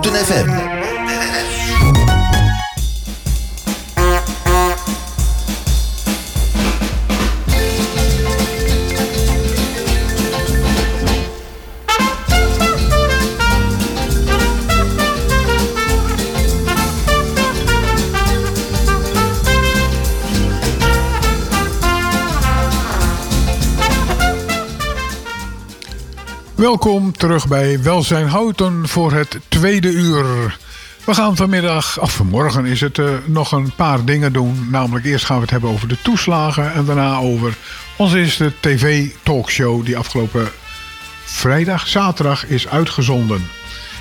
[0.00, 0.79] Houten FM.
[26.70, 30.56] Welkom terug bij Welzijn Houten voor het tweede uur.
[31.04, 34.68] We gaan vanmiddag, of vanmorgen is het, uh, nog een paar dingen doen.
[34.70, 37.56] Namelijk eerst gaan we het hebben over de toeslagen en daarna over
[37.96, 40.48] onze eerste tv-talkshow die afgelopen
[41.24, 43.48] vrijdag, zaterdag is uitgezonden.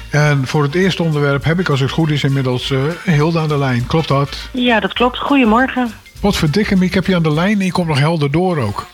[0.09, 3.47] En voor het eerste onderwerp heb ik als het goed is inmiddels uh, Hilde aan
[3.47, 3.88] de lijn.
[3.88, 4.49] Klopt dat?
[4.51, 5.17] Ja, dat klopt.
[5.17, 5.91] Goedemorgen.
[6.21, 8.85] Wat verdikke ik heb je aan de lijn en je komt nog helder door ook.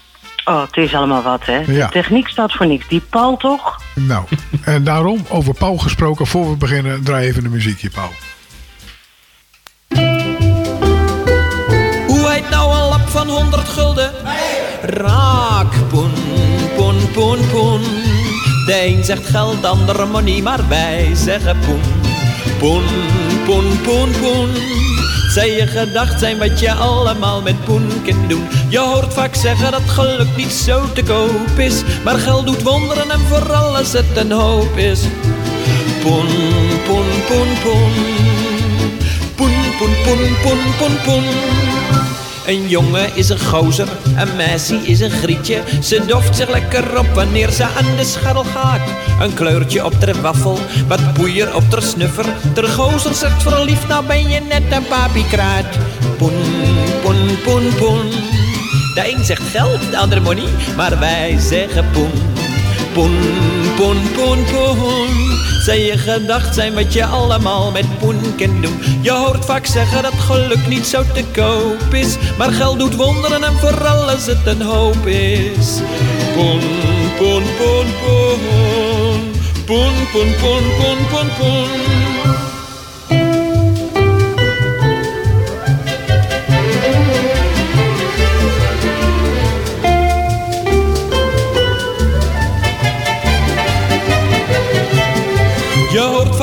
[0.46, 1.58] Oh, het is allemaal wat, hè?
[1.58, 1.86] Ja.
[1.86, 2.88] De techniek staat voor niks.
[2.88, 3.82] Die Paul toch?
[3.94, 4.26] Nou,
[4.64, 8.12] en daarom, over Paul gesproken, voor we beginnen, draai even een muziekje, Paul.
[12.08, 14.12] Hoe heet nou een lap van 100 gulden?
[14.82, 16.12] Raak, poen,
[16.76, 17.82] poen, poen, poen.
[18.66, 21.82] De een zegt geld, de ander money, maar wij zeggen poen.
[22.60, 22.84] Poen,
[23.46, 24.50] poen, poen, poen.
[25.36, 28.48] Zij je gedacht zijn wat je allemaal met poen kunt doen.
[28.70, 31.84] Je hoort vaak zeggen dat geluk niet zo te koop is.
[32.04, 35.02] Maar geld doet wonderen en vooral als het een hoop is.
[36.02, 36.28] Poen,
[36.86, 37.94] poen, poen, poen.
[39.36, 42.15] Poen, poen, poen, poen, poen, poen.
[42.48, 45.62] Een jongen is een gozer, een meisje is een grietje.
[45.82, 48.90] Ze doft zich lekker op wanneer ze aan de scharrel gaat.
[49.22, 52.26] Een kleurtje op de waffel, wat poeier op de snuffer.
[52.54, 55.78] De gozer zegt verliefd, nou ben je net een papiekraat.
[56.18, 56.44] Poen,
[57.02, 58.10] poen, poen, poen.
[58.94, 62.35] De een zegt geld, de ander money, maar wij zeggen poen.
[62.96, 63.18] Poen,
[63.76, 65.40] poen, poen, poen.
[65.64, 68.80] Zij je gedacht zijn wat je allemaal met poen kunt doen.
[69.02, 72.16] Je hoort vaak zeggen dat geluk niet zo te koop is.
[72.38, 75.80] Maar geld doet wonderen en vooral als het een hoop is.
[76.36, 76.62] Poen,
[77.18, 78.42] poen, poen, poen.
[79.66, 82.15] Poen, poen, poen, poen, poen, poen.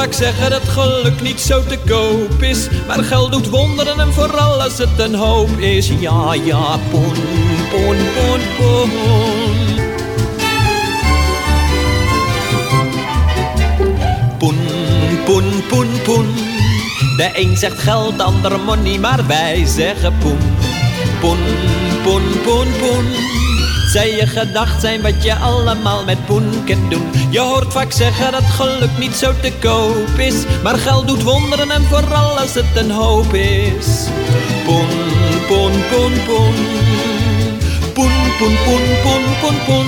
[0.02, 2.68] Vaak zeggen dat geluk niet zo te koop is.
[2.86, 5.88] Maar geld doet wonderen en vooral als het een hoop is.
[6.00, 7.14] Ja, ja, poen,
[7.70, 8.90] poen, poen, poen.
[14.38, 14.56] Poen,
[15.24, 16.34] poen, poen, poen.
[17.16, 20.38] De een zegt geld, de ander money, maar wij zeggen poen.
[21.20, 21.38] Poen,
[22.02, 23.41] poen, poen, poen.
[23.92, 27.10] Zij je gedacht zijn wat je allemaal met poen kunt doen.
[27.30, 30.44] Je hoort vaak zeggen dat geluk niet zo te koop is.
[30.62, 34.06] Maar geld doet wonderen en vooral als het een hoop is.
[34.64, 34.88] Poen,
[35.46, 36.54] poen, poen, poen.
[37.92, 39.86] Poen, poen, poen, poen, poen, poen.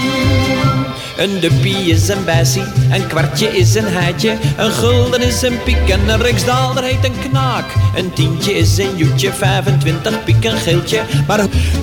[1.17, 5.89] Een duppie is een bessie, een kwartje is een heitje, een gulden is een piek
[5.89, 7.65] en een riksdaalder heet een knaak.
[7.97, 11.39] Een tientje is een joetje, 25 piek een geeltje, maar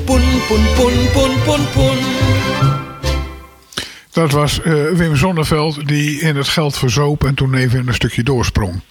[0.06, 1.98] poen, poen, poen, poen, poen, poen.
[4.12, 8.24] Dat was uh, Wim Zonneveld die in het geld verzoop en toen even een stukje
[8.24, 8.82] doorsprong.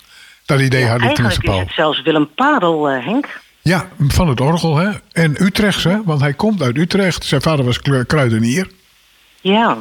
[0.44, 3.40] Dat idee had ik Eigenlijk tenminste, is het zelfs Willem Padel, uh, Henk.
[3.62, 4.90] Ja, van het orgel, hè.
[5.12, 6.02] En Utrechts, hè.
[6.04, 7.24] Want hij komt uit Utrecht.
[7.24, 8.68] Zijn vader was kru- kruidenier.
[9.40, 9.78] Ja.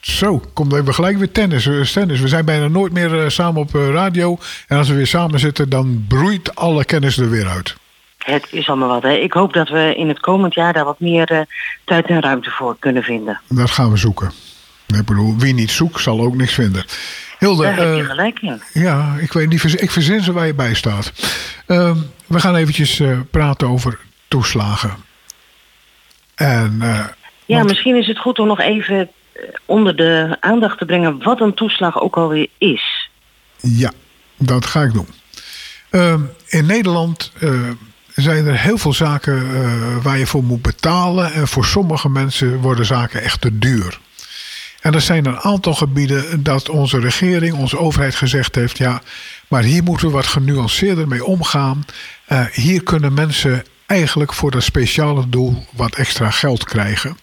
[0.00, 2.20] Zo, komt even gelijk weer tennis, eh, tennis.
[2.20, 4.38] We zijn bijna nooit meer eh, samen op eh, radio.
[4.68, 7.76] En als we weer samen zitten, dan broeit alle kennis er weer uit.
[8.18, 9.02] Het is allemaal wat.
[9.02, 9.12] Hè.
[9.12, 11.46] Ik hoop dat we in het komend jaar daar wat meer
[11.84, 13.40] tijd en ruimte voor kunnen vinden.
[13.48, 14.30] Dat gaan we zoeken.
[14.86, 16.84] Ik bedoel, wie niet zoekt, zal ook niks vinden.
[17.38, 18.60] Hilde, Daar heb je gelijk in.
[18.72, 21.12] ja, ik weet niet, ik verzin ze waar je bij staat.
[21.66, 21.96] Ehm,
[22.26, 24.90] we gaan eventjes praten over toeslagen.
[26.34, 29.10] En Ja, want- misschien is het goed om nog even
[29.64, 33.10] onder de aandacht te brengen wat een toeslag ook alweer is.
[33.60, 33.92] Ja,
[34.36, 35.08] dat ga ik doen.
[35.90, 37.50] Ehm, in Nederland eh,
[38.14, 41.32] zijn er heel veel zaken eh, waar je voor moet betalen.
[41.32, 43.98] En voor sommige mensen worden zaken echt te duur.
[44.80, 49.02] En er zijn een aantal gebieden dat onze regering, onze overheid gezegd heeft: ja,
[49.48, 51.84] maar hier moeten we wat genuanceerder mee omgaan.
[52.24, 57.16] Eh, hier kunnen mensen eigenlijk voor dat speciale doel wat extra geld krijgen.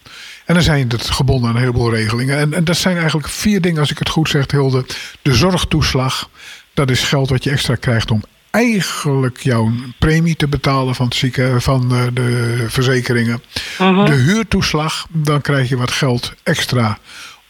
[0.45, 2.37] En dan zijn het gebonden aan een heleboel regelingen.
[2.37, 4.85] En, en dat zijn eigenlijk vier dingen, als ik het goed zeg, Hilde.
[5.21, 6.29] De zorgtoeslag,
[6.73, 8.23] dat is geld wat je extra krijgt om
[8.53, 13.43] eigenlijk jouw premie te betalen van, het van eh, de verzekeringen.
[13.77, 16.97] De huurtoeslag, dan krijg je wat geld extra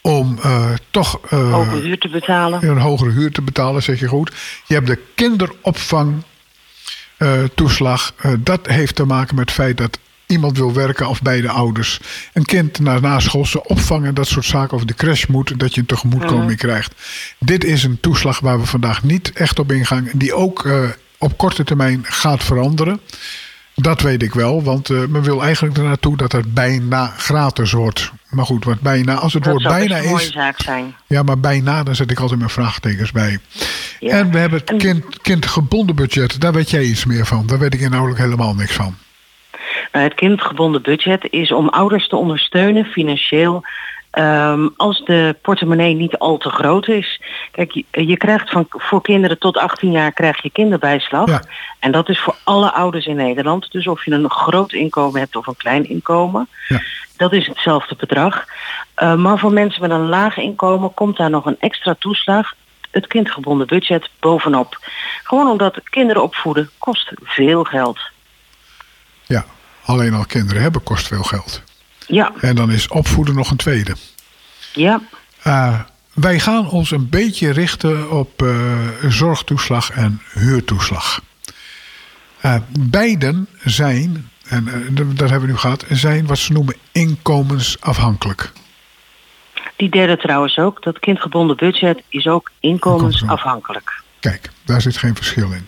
[0.02, 2.70] om uh, toch uh, hogere huur te betalen.
[2.70, 4.32] Een hogere huur te betalen, zeg je goed.
[4.68, 8.14] Je hebt de kinderopvangtoeslag.
[8.26, 10.00] Uh, dat heeft te maken met het feit dat
[10.34, 12.00] iemand wil werken of beide ouders.
[12.34, 14.78] Een kind naar naschoolse opvang en dat soort zaken.
[14.78, 16.56] Of de crash moet, dat je een tegemoetkoming Mhm.
[16.58, 16.94] krijgt.
[17.40, 20.10] Dit is een toeslag waar we vandaag niet echt op ingaan.
[20.14, 20.68] Die ook
[21.18, 23.00] op korte termijn gaat veranderen.
[23.76, 28.12] Dat weet ik wel, want uh, men wil eigenlijk ernaartoe dat het bijna gratis wordt.
[28.30, 30.32] Maar goed, wat bijna, als het dat woord bijna een mooie is.
[30.32, 30.96] zaak zijn.
[31.08, 33.40] Ja, maar bijna, dan zet ik altijd mijn vraagtekens bij.
[34.00, 34.18] Ja.
[34.18, 37.46] En we hebben het kind, kindgebonden budget, daar weet jij iets meer van.
[37.48, 38.96] Daar weet ik inhoudelijk helemaal niks van.
[39.94, 43.64] Nou, het kindgebonden budget is om ouders te ondersteunen financieel.
[44.12, 47.22] ehm, als de portemonnee niet al te groot is.
[47.52, 51.30] Kijk, je, je krijgt van, voor kinderen tot 18 jaar krijg je kinderbijslag.
[51.30, 51.42] Ja.
[51.80, 53.72] En dat is voor alle ouders in Nederland.
[53.72, 56.48] Dus of je een groot inkomen hebt of een klein inkomen.
[56.68, 56.82] Ja.
[57.18, 58.46] Dat is hetzelfde bedrag.
[59.04, 62.54] Uh, maar voor mensen met een laag inkomen komt daar nog een extra toeslag.
[62.92, 64.78] Het kindgebonden budget bovenop.
[65.24, 68.12] Gewoon omdat kinderen opvoeden kost veel geld.
[69.86, 71.62] Alleen al kinderen hebben kost veel geld.
[72.08, 73.96] Ja, En dan is opvoeden nog een tweede.
[74.74, 75.02] ja.
[75.48, 75.80] Uh,
[76.14, 78.78] wij gaan ons een beetje richten op uh,
[79.08, 81.22] zorgtoeslag en huurtoeslag.
[82.46, 84.66] Uh, beiden zijn, en
[84.96, 88.52] dat hebben we nu gehad, zijn wat ze noemen inkomensafhankelijk.
[89.76, 90.84] Die derde trouwens ook.
[90.84, 94.02] Dat kindgebonden budget is ook inkomensafhankelijk.
[94.20, 95.68] Kijk, daar zit geen verschil in.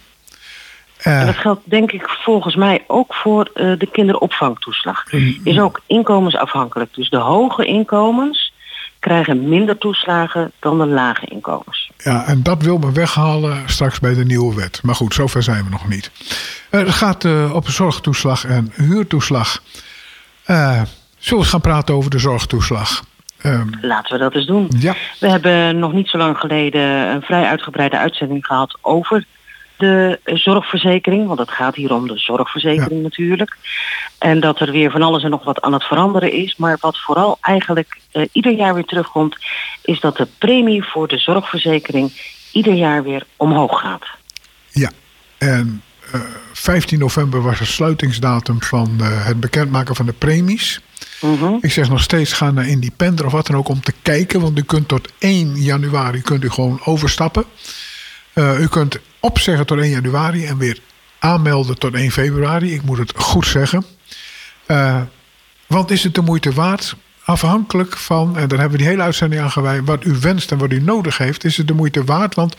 [1.07, 5.11] Uh, en dat geldt denk ik volgens mij ook voor uh, de kinderopvangtoeslag.
[5.43, 6.93] Is ook inkomensafhankelijk.
[6.93, 8.53] Dus de hoge inkomens
[8.99, 11.91] krijgen minder toeslagen dan de lage inkomens.
[11.97, 14.79] Ja, en dat wil men weghalen straks bij de nieuwe wet.
[14.83, 16.11] Maar goed, zover zijn we nog niet.
[16.71, 19.61] Uh, het gaat op zorgtoeslag en huurtoeslag.
[20.47, 20.81] Uh,
[21.17, 23.03] zullen we gaan praten over de zorgtoeslag?
[23.45, 24.71] Um, Laten we dat eens doen.
[24.79, 24.95] Ja.
[25.19, 29.25] We hebben nog niet zo lang geleden een vrij uitgebreide uitzending gehad over
[29.77, 31.27] de zorgverzekering.
[31.27, 33.01] Want het gaat hier om de zorgverzekering ja.
[33.01, 33.57] natuurlijk.
[34.17, 36.55] En dat er weer van alles en nog wat aan het veranderen is.
[36.55, 39.37] Maar wat vooral eigenlijk uh, ieder jaar weer terugkomt...
[39.81, 42.11] is dat de premie voor de zorgverzekering
[42.51, 44.05] ieder jaar weer omhoog gaat.
[44.69, 44.91] Ja,
[45.37, 45.81] en
[46.15, 46.21] uh,
[46.53, 50.81] 15 november was de sluitingsdatum van uh, het bekendmaken van de premies.
[51.21, 51.57] Mm -hmm.
[51.61, 54.41] Ik zeg nog steeds, ga naar Independer of wat dan ook om te kijken.
[54.41, 57.45] Want u kunt tot 1 januari kunt u gewoon overstappen.
[58.33, 60.79] Uh, u kunt opzeggen tot 1 januari en weer
[61.19, 62.73] aanmelden tot 1 februari.
[62.73, 63.85] Ik moet het goed zeggen.
[64.67, 65.01] Uh,
[65.67, 66.95] want is het de moeite waard?
[67.23, 70.57] Afhankelijk van, en daar hebben we die hele uitzending aan gewijd, wat u wenst en
[70.57, 72.35] wat u nodig heeft, is het de moeite waard.
[72.35, 72.55] Want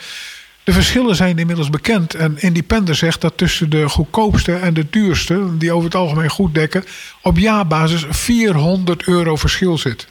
[0.65, 2.15] de verschillen zijn inmiddels bekend.
[2.15, 6.55] En Independer zegt dat tussen de goedkoopste en de duurste, die over het algemeen goed
[6.55, 6.85] dekken,
[7.23, 10.09] op jaarbasis 400 euro verschil zit.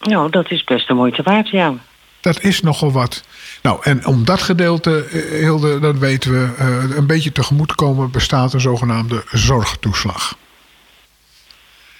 [0.00, 1.74] Nou, dat is best de moeite waard, ja.
[2.20, 3.24] Dat is nogal wat.
[3.66, 5.06] Nou, en om dat gedeelte,
[5.40, 10.36] Hilde, dat weten we, uh, een beetje tegemoet te komen, bestaat een zogenaamde zorgtoeslag.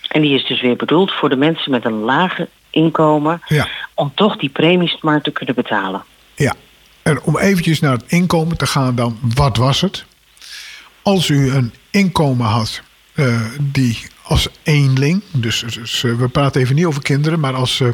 [0.08, 3.68] En die is dus weer bedoeld voor de mensen met een lage inkomen, ja.
[3.94, 6.04] om toch die premies maar te kunnen betalen.
[6.34, 6.54] Ja,
[7.02, 10.04] en om eventjes naar het inkomen te gaan dan, wat was het?
[11.02, 12.82] Als u een inkomen had
[13.14, 17.80] uh, die als eenling, dus, dus uh, we praten even niet over kinderen, maar als
[17.80, 17.88] uh,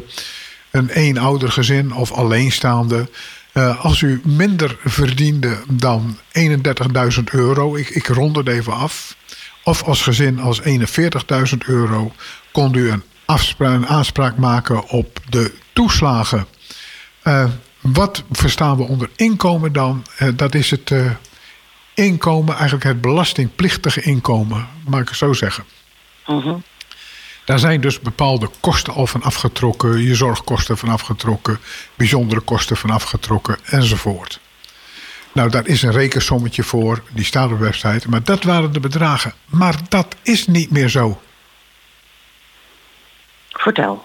[0.71, 3.07] een eenouder gezin of alleenstaande,
[3.53, 6.17] uh, als u minder verdiende dan
[7.17, 9.15] 31.000 euro, ik, ik rond het even af,
[9.63, 12.11] of als gezin als 41.000 euro,
[12.51, 13.03] kon u een,
[13.87, 16.45] aanspraak maken op de toeslagen.
[17.23, 17.45] Uh,
[17.81, 20.05] wat verstaan we onder inkomen dan?
[20.19, 20.93] Uh, dat is het
[21.93, 25.63] inkomen, eigenlijk het belastingplichtige inkomen, mag ik het zo zeggen.
[26.23, 26.55] -huh.
[27.45, 31.59] Daar zijn dus bepaalde kosten al van afgetrokken, je zorgkosten van afgetrokken,
[31.95, 34.39] bijzondere kosten van afgetrokken enzovoort.
[35.31, 38.79] Nou, daar is een rekensommetje voor, die staat op de website, maar dat waren de
[38.79, 39.33] bedragen.
[39.45, 41.21] Maar dat is niet meer zo.
[43.49, 44.03] Vertel.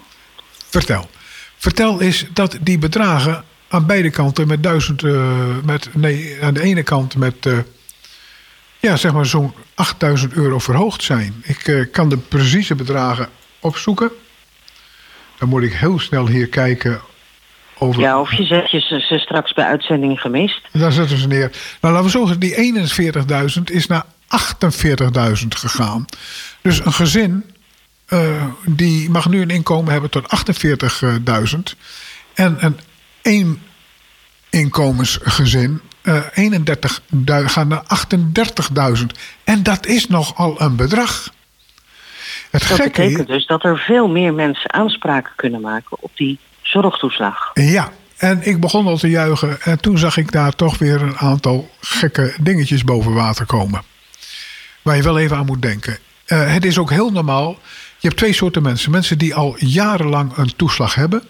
[0.69, 1.11] Vertel.
[1.57, 6.63] Vertel is dat die bedragen aan beide kanten met duizend, uh, met, nee, aan de
[6.63, 7.59] ene kant met, uh,
[8.79, 11.35] ja, zeg maar zo'n 8000 euro verhoogd zijn.
[11.43, 13.29] Ik uh, kan de precieze bedragen
[13.61, 14.11] opzoeken.
[15.39, 17.01] Dan moet ik heel snel hier kijken
[17.79, 18.01] over...
[18.01, 20.61] Ja, of je zet je ze, ze straks bij uitzending gemist.
[20.73, 21.51] Daar zetten ze neer.
[21.81, 24.05] Nou, laten we zo zeggen, die 41.000 is naar
[25.41, 26.05] 48.000 gegaan.
[26.63, 27.45] Dus een gezin
[28.09, 30.37] uh, die mag nu een inkomen hebben tot
[31.57, 31.59] 48.000.
[32.35, 32.79] En een
[33.23, 33.63] één
[34.51, 37.83] inkomensgezin, uh, 31 gaat naar
[38.99, 39.05] 38.000.
[39.45, 41.31] En dat is nogal een bedrag.
[42.51, 47.51] Het dat betekent dus dat er veel meer mensen aanspraken kunnen maken op die zorgtoeslag.
[47.55, 49.61] Ja, en ik begon al te juichen.
[49.63, 53.83] En toen zag ik daar toch weer een aantal gekke dingetjes boven water komen.
[54.83, 55.99] Waar je wel even aan moet denken.
[56.25, 57.59] Eh, het is ook heel normaal.
[57.99, 58.91] Je hebt twee soorten mensen.
[58.91, 61.23] Mensen die al jarenlang een toeslag hebben.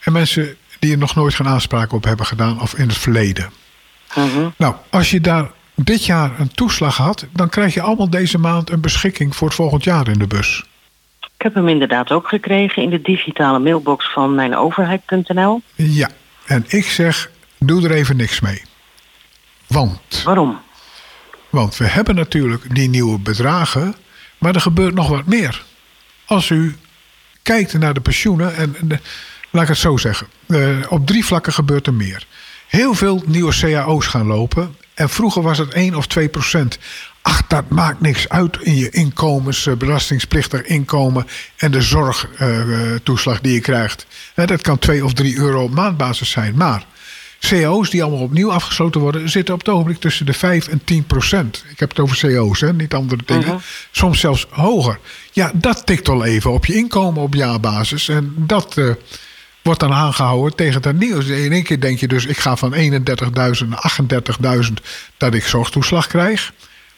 [0.00, 2.60] En mensen die er nog nooit geen aanspraak op hebben gedaan.
[2.60, 3.50] Of in het verleden.
[4.14, 4.48] Mhm.
[4.56, 7.26] Nou, als je daar dit jaar een toeslag had.
[7.32, 10.64] Dan krijg je allemaal deze maand een beschikking voor het volgend jaar in de bus.
[11.20, 15.62] Ik heb hem inderdaad ook gekregen in de digitale mailbox van mijnoverheid.nl.
[15.74, 16.08] Ja,
[16.46, 18.62] en ik zeg, doe er even niks mee.
[19.66, 20.60] Want, Waarom?
[21.50, 23.94] want we hebben natuurlijk die nieuwe bedragen,
[24.38, 25.62] maar er gebeurt nog wat meer.
[26.26, 26.76] Als u
[27.42, 28.98] kijkt naar de pensioenen, en, en de-
[29.52, 32.26] laat ik het zo zeggen, eh, op drie vlakken gebeurt er meer.
[32.68, 34.76] Heel veel nieuwe cao's gaan lopen.
[34.94, 36.78] En vroeger was het 1 of 2 procent.
[37.22, 43.52] Ach, dat maakt niks uit in je inkomens, eh, belastingsplichtig inkomen en de zorgtoeslag die
[43.52, 44.06] je krijgt.
[44.34, 46.54] Dat kan 2 of 3 euro op maandbasis zijn.
[46.56, 46.84] Maar
[47.48, 51.06] CO's die allemaal opnieuw afgesloten worden, zitten op het ogenblik tussen de 5 en 10
[51.06, 51.64] procent.
[51.70, 53.60] Ik heb het over CO's, hè, niet andere dingen.
[53.90, 54.98] Soms zelfs hoger.
[55.32, 58.08] Ja, dat tikt al even op je inkomen op jaarbasis.
[58.08, 58.90] En dat eh,
[59.62, 61.26] wordt dan aangehouden tegen het nieuws.
[61.26, 63.94] In één keer denk je dus, ik ga van 31.000 naar
[64.64, 64.72] 38.000
[65.16, 66.52] dat ik zorgtoeslag krijg.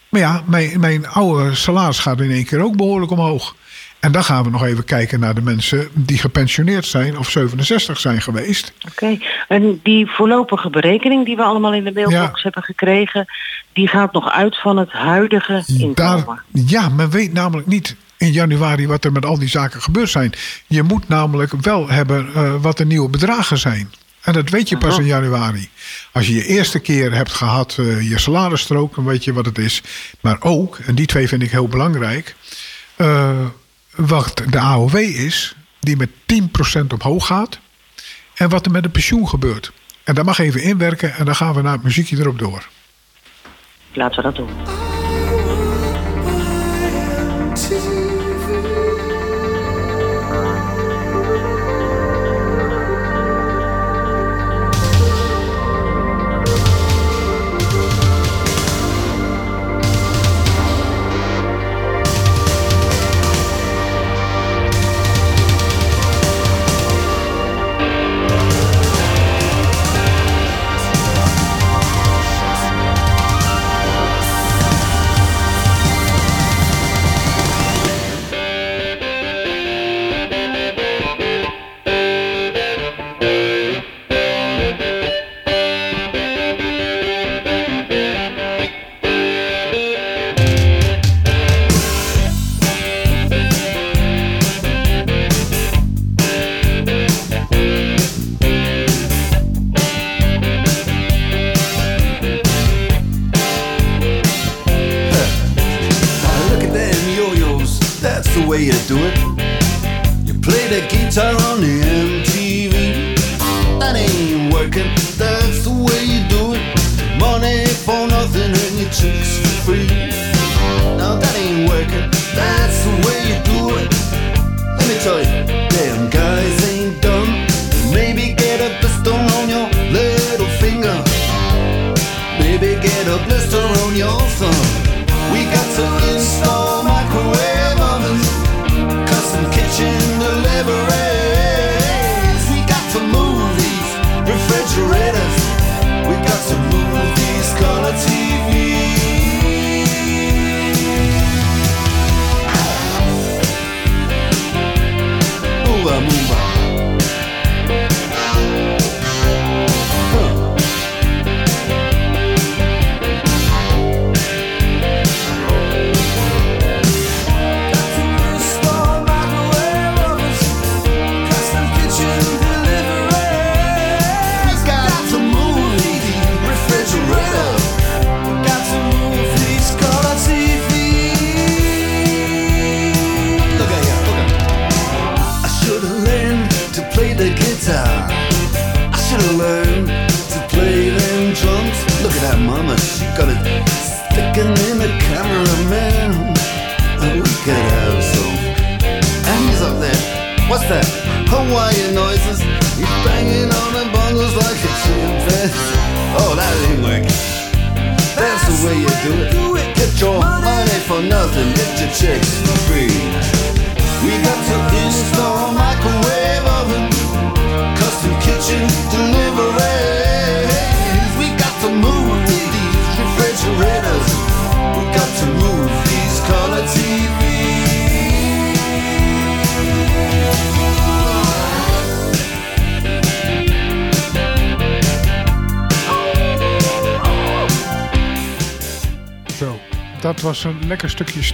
[0.09, 3.55] Maar ja, mijn, mijn oude salaris gaat in één keer ook behoorlijk omhoog.
[3.99, 7.99] En dan gaan we nog even kijken naar de mensen die gepensioneerd zijn of 67
[7.99, 8.73] zijn geweest.
[8.91, 9.17] Oké.
[9.47, 12.43] En die voorlopige berekening die we allemaal in de mailbox Ja.
[12.43, 13.25] hebben gekregen,
[13.73, 16.25] die gaat nog uit van het huidige inkomen.
[16.25, 20.09] Daar, ja, men weet namelijk niet in januari wat er met al die zaken gebeurd
[20.09, 20.33] zijn.
[20.67, 23.91] Je moet namelijk wel hebben eh, wat de nieuwe bedragen zijn.
[24.21, 25.69] En dat weet je pas in januari.
[26.11, 29.57] Als je je eerste keer hebt gehad eh, je salarisstrook, dan weet je wat het
[29.57, 29.81] is.
[30.21, 32.35] Maar ook, en die twee vind ik heel belangrijk,
[32.95, 33.45] eh,
[33.95, 37.59] wat de AOW is, die met 10% omhoog gaat.
[38.35, 39.71] En wat er met de pensioen gebeurt.
[40.03, 42.67] En dat mag even inwerken en dan gaan we naar het muziekje erop door.
[43.93, 44.94] Laten we dat doen.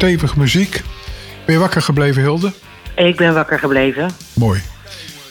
[0.02, 0.82] Stevig muziek.
[1.46, 2.54] Ben je wakker gebleven, Hilde?
[2.96, 4.10] Ik ben wakker gebleven.
[4.34, 4.62] Mooi.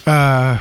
[0.05, 0.59] Uh,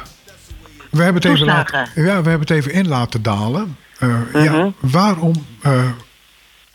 [0.90, 3.78] we, hebben het even laten, ja, we hebben het even in laten dalen.
[4.00, 4.70] Uh, ja, Mhm.
[4.80, 5.90] waarom uh,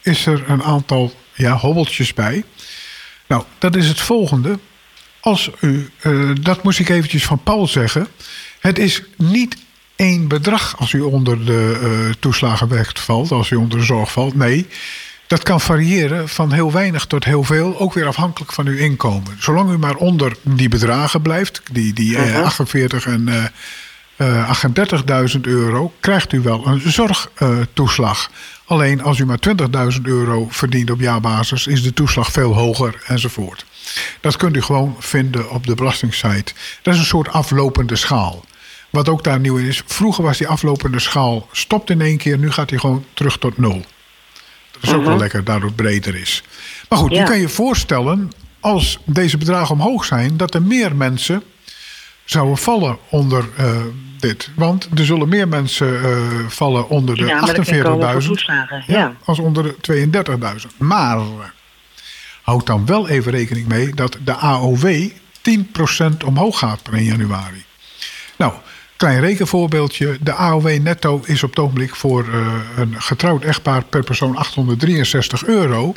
[0.02, 2.44] is er een aantal ja, hobbeltjes bij?
[3.26, 4.58] Nou, dat is het volgende.
[5.20, 5.90] Als u,
[6.40, 8.06] dat moest ik eventjes van Paul zeggen.
[8.60, 9.56] Het is niet
[9.96, 14.34] één bedrag als u onder de uh, toeslagenwet valt, als u onder de zorg valt.
[14.34, 14.66] Nee,
[15.26, 19.37] dat kan variëren van heel weinig tot heel veel, ook weer afhankelijk van uw inkomen.
[19.38, 23.45] Zolang u maar onder die bedragen blijft, die, die uh, 48 en uh,
[25.35, 28.31] 38.000 euro, krijgt u wel een zorgtoeslag.
[28.64, 29.38] Alleen als u maar
[29.95, 33.64] 20.000 euro verdient op jaarbasis, is de toeslag veel hoger enzovoort.
[34.21, 36.52] Dat kunt u gewoon vinden op de belastingsite.
[36.83, 38.45] Dat is een soort aflopende schaal.
[38.90, 39.83] Wat ook daar nieuw in is.
[39.87, 42.38] Vroeger was die aflopende schaal stopt in één keer.
[42.38, 43.85] Nu gaat hij gewoon terug tot nul.
[44.84, 46.42] Dat is ook wel lekker, daardoor het breder is.
[46.88, 47.20] Maar goed, ja.
[47.20, 48.30] je kan je voorstellen...
[48.60, 50.36] als deze bedragen omhoog zijn...
[50.36, 51.42] dat er meer mensen
[52.24, 53.76] zouden vallen onder uh,
[54.18, 54.50] dit.
[54.54, 57.54] Want er zullen meer mensen uh, vallen onder de ja,
[58.22, 58.30] 48.000...
[58.30, 59.14] Ja, ja.
[59.24, 60.08] als onder de
[60.62, 60.76] 32.000.
[60.76, 61.18] Maar
[62.42, 63.94] houd dan wel even rekening mee...
[63.94, 65.10] dat de AOW
[65.50, 67.64] 10% omhoog gaat per 1 januari.
[68.36, 68.52] Nou,
[68.96, 70.18] klein rekenvoorbeeldje.
[70.20, 75.44] De AOW netto is op het ogenblik voor uh, een getrouwd echtpaar per persoon 863
[75.44, 75.94] euro.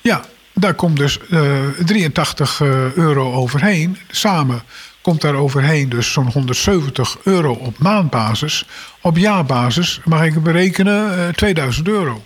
[0.00, 0.24] Ja,
[0.54, 3.98] daar komt dus uh, 83 uh, euro overheen.
[4.10, 4.62] Samen
[5.00, 8.66] komt daar overheen dus zo'n 170 euro op maandbasis.
[9.00, 12.24] Op jaarbasis mag ik berekenen 2000 euro.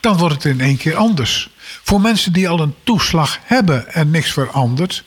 [0.00, 1.50] Dan wordt het in één keer anders.
[1.82, 5.04] Voor mensen die al een toeslag hebben en niks verandert...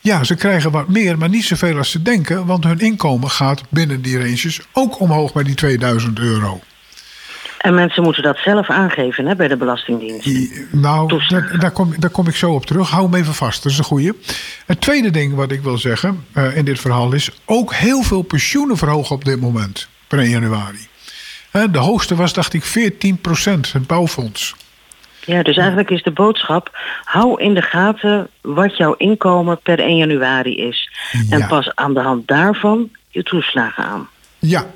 [0.00, 3.62] Ja, ze krijgen wat meer, maar niet zoveel als ze denken, want hun inkomen gaat
[3.68, 6.60] binnen die ranges ook omhoog bij die 2000 euro.
[7.58, 10.26] En mensen moeten dat zelf aangeven hè, bij de Belastingdienst.
[10.26, 12.90] I, nou, daar, daar, kom, daar kom ik zo op terug.
[12.90, 14.12] Hou hem even vast, dat is een goeie.
[14.66, 17.30] Het tweede ding wat ik wil zeggen uh, in dit verhaal is...
[17.44, 20.86] ook heel veel pensioenen verhogen op dit moment, per 1 januari.
[21.52, 24.54] Uh, de hoogste was, dacht ik, 14 procent, het bouwfonds.
[25.28, 26.78] Ja, dus eigenlijk is de boodschap...
[27.04, 30.90] hou in de gaten wat jouw inkomen per 1 januari is.
[31.28, 31.36] Ja.
[31.36, 34.08] En pas aan de hand daarvan je toeslagen aan.
[34.38, 34.66] Ja,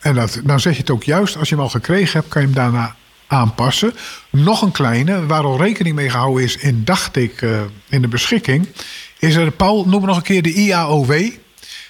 [0.00, 1.36] en dat, dan zeg je het ook juist.
[1.36, 2.94] Als je hem al gekregen hebt, kan je hem daarna
[3.26, 3.92] aanpassen.
[4.30, 6.56] Nog een kleine, waar al rekening mee gehouden is...
[6.56, 8.68] in, dacht ik, uh, in de beschikking...
[9.18, 11.30] is er, Paul, noem nog een keer de IAOW...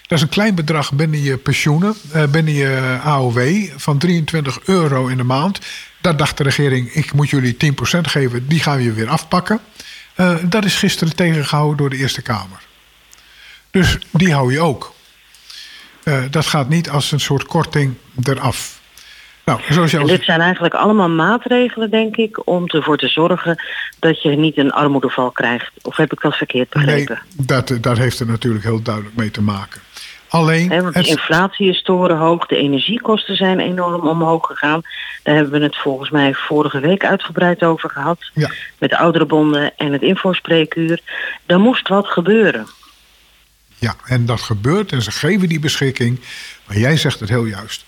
[0.07, 3.69] Dat is een klein bedrag binnen je pensioenen, uh, binnen je AOW...
[3.77, 5.61] van 23 euro in de maand.
[6.01, 7.57] Daar dacht de regering, ik moet jullie
[7.97, 9.61] 10% geven, die gaan we je weer afpakken.
[10.17, 12.59] Uh, dat is gisteren tegengehouden door de Eerste Kamer.
[13.71, 14.95] Dus die hou je ook.
[16.05, 18.81] Uh, dat gaat niet als een soort korting eraf.
[19.45, 23.63] Nou, zoals je en dit zijn eigenlijk allemaal maatregelen, denk ik, om ervoor te zorgen
[23.99, 25.71] dat je niet een armoedeval krijgt.
[25.83, 27.19] Of heb ik dat verkeerd begrepen?
[27.37, 29.81] Nee, dat, dat heeft er natuurlijk heel duidelijk mee te maken.
[30.29, 34.83] Alleen, He, want de inflatie is torenhoog, de energiekosten zijn enorm omhoog gegaan.
[35.23, 38.31] Daar hebben we het volgens mij vorige week uitgebreid over gehad.
[38.35, 38.51] Ja.
[38.79, 41.01] Met de ouderenbonden en het infospreekuur.
[41.47, 42.67] Er moest wat gebeuren.
[43.79, 46.21] Ja, en dat gebeurt en ze geven die beschikking.
[46.67, 47.85] Maar jij zegt het heel juist.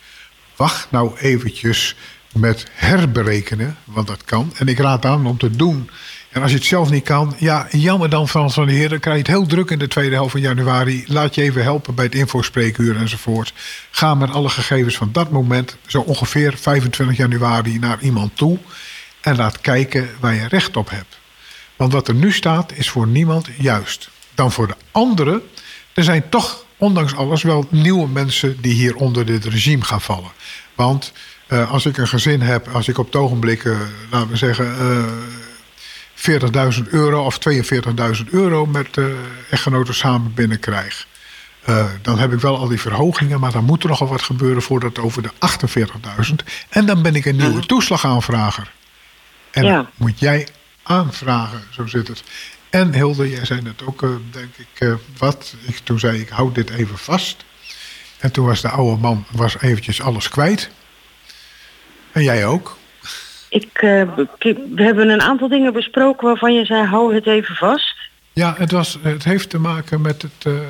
[0.56, 1.94] Wacht nou eventjes
[2.32, 4.52] met herberekenen, want dat kan.
[4.56, 5.90] En ik raad aan om te doen.
[6.30, 8.88] En als je het zelf niet kan, ja, jammer dan van, van de heer.
[8.88, 11.04] Dan krijg je het heel druk in de tweede helft van januari.
[11.06, 13.52] Laat je even helpen bij het infospreekuur enzovoort.
[13.90, 18.58] Ga met alle gegevens van dat moment, zo ongeveer 25 januari, naar iemand toe.
[19.20, 21.18] En laat kijken waar je recht op hebt.
[21.76, 24.10] Want wat er nu staat, is voor niemand juist.
[24.34, 25.42] Dan voor de anderen,
[25.94, 30.30] er zijn toch, ondanks alles, wel nieuwe mensen die hier onder dit regime gaan vallen.
[30.74, 31.12] Want
[31.48, 33.78] uh, als ik een gezin heb, als ik op het ogenblik, uh,
[34.10, 34.66] laten we zeggen.
[34.66, 35.04] Uh,
[36.20, 37.38] 40.000 euro of
[38.18, 39.06] 42.000 euro met uh,
[39.50, 41.06] echtgenoten samen binnenkrijg.
[41.68, 44.62] Uh, dan heb ik wel al die verhogingen, maar dan moet er nogal wat gebeuren
[44.62, 45.30] voordat het over de
[46.28, 46.34] 48.000.
[46.68, 48.72] En dan ben ik een nieuwe toeslagaanvrager.
[49.50, 49.90] En ja.
[49.96, 50.48] moet jij
[50.82, 52.22] aanvragen, zo zit het.
[52.70, 55.54] En Hilde, jij zei net ook, uh, denk ik, wat?
[55.66, 57.44] Ik, toen zei ik, hou dit even vast.
[58.18, 60.70] En toen was de oude man was eventjes alles kwijt.
[62.12, 62.78] En jij ook.
[63.50, 64.02] Ik, uh,
[64.74, 67.96] we hebben een aantal dingen besproken waarvan je zei, hou het even vast.
[68.32, 70.60] Ja, het, was, het heeft te maken met het uh,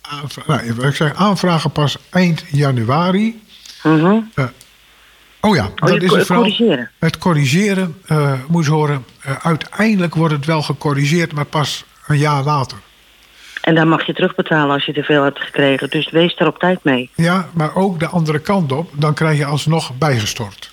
[0.00, 0.76] aanvragen.
[0.76, 3.42] Nou, ik zeg aanvragen pas eind januari.
[3.82, 4.16] -huh.
[4.34, 4.44] uh,
[5.40, 6.42] oh ja, oh, dat is het vooral.
[6.42, 6.90] Corrigeren.
[6.98, 8.02] Het corrigeren,
[8.48, 9.04] moet je horen,
[9.42, 12.78] uiteindelijk wordt het wel gecorrigeerd, maar pas een jaar later.
[13.60, 15.90] En dan mag je terugbetalen als je te veel hebt gekregen.
[15.90, 17.10] Dus wees er op tijd mee.
[17.14, 20.70] Ja, maar ook de andere kant op, dan krijg je alsnog bijgestort.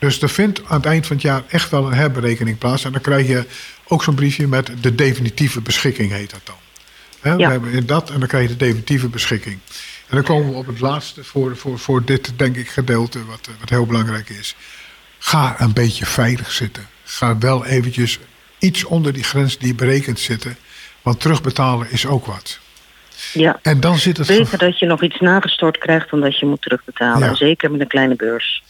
[0.00, 2.84] Dus er vindt aan het eind van het jaar echt wel een herberekening plaats.
[2.84, 3.44] En dan krijg je
[3.86, 6.54] ook zo'n briefje met de definitieve beschikking, heet dat dan.
[7.20, 7.36] Hè, Ja.
[7.36, 9.58] We hebben dat en dan krijg je de definitieve beschikking.
[10.08, 13.46] En dan komen we op het laatste voor, voor, voor dit, denk ik, gedeelte, wat,
[13.48, 14.56] eh, wat heel belangrijk is.
[15.18, 16.86] Ga een beetje veilig zitten.
[17.04, 18.18] Ga wel eventjes
[18.58, 20.56] iets onder die grens die berekend zitten.
[21.02, 22.58] Want terugbetalen is ook wat.
[23.32, 23.58] Ja.
[23.62, 24.26] En dan zit het...
[24.26, 27.28] Beter dat je nog iets nagestort krijgt dan dat je moet terugbetalen.
[27.28, 27.34] Ja.
[27.34, 28.62] Zeker met een kleine beurs.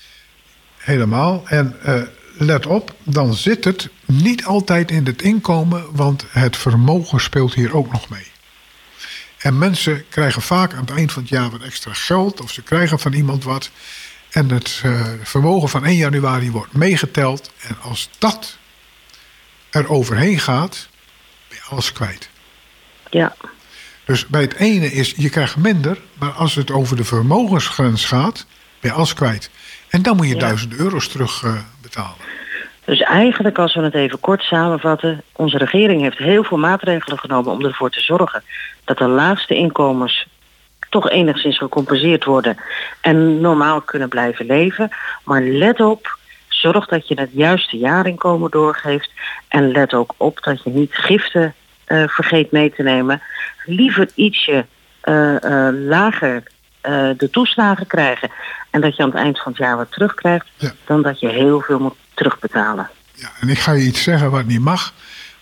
[0.90, 1.42] Helemaal.
[1.46, 7.20] En eh, let op, dan zit het niet altijd in het inkomen, want het vermogen
[7.20, 8.26] speelt hier ook nog mee.
[9.38, 12.62] En mensen krijgen vaak aan het eind van het jaar wat extra geld, of ze
[12.62, 13.70] krijgen van iemand wat.
[14.30, 17.52] En het eh, vermogen van 1 januari wordt meegeteld.
[17.60, 18.56] En als dat
[19.70, 20.88] er overheen gaat,
[21.48, 22.28] ben je alles kwijt.
[23.10, 23.36] Ja.
[24.04, 28.46] Dus bij het ene is, je krijgt minder, maar als het over de vermogensgrens gaat,
[28.80, 29.50] ben je alles kwijt.
[29.90, 30.40] En dan moet je Ja.
[30.40, 32.16] duizend euro's terug eh, betalen.
[32.84, 37.52] Dus eigenlijk, als we het even kort samenvatten, onze regering heeft heel veel maatregelen genomen
[37.52, 38.42] om ervoor te zorgen
[38.84, 40.26] dat de laagste inkomens
[40.90, 42.56] toch enigszins gecompenseerd worden
[43.00, 44.88] en normaal kunnen blijven leven.
[45.24, 49.10] Maar let op, zorg dat je het juiste jaarinkomen doorgeeft
[49.48, 53.22] en let ook op dat je niet giften eh, vergeet mee te nemen.
[53.64, 54.66] Liever ietsje
[55.00, 55.36] eh,
[55.72, 56.42] lager
[56.80, 58.30] eh, de toeslagen krijgen
[58.70, 60.72] en dat je aan het eind van het jaar wat terugkrijgt, Ja.
[60.86, 62.90] dan dat je heel veel moet terugbetalen.
[63.14, 64.92] Ja, en ik ga je iets zeggen wat niet mag.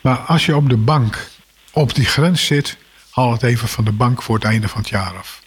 [0.01, 1.29] Maar als je op de bank
[1.72, 2.77] op die grens zit,
[3.11, 5.42] haal het even van de bank voor het einde van het jaar af.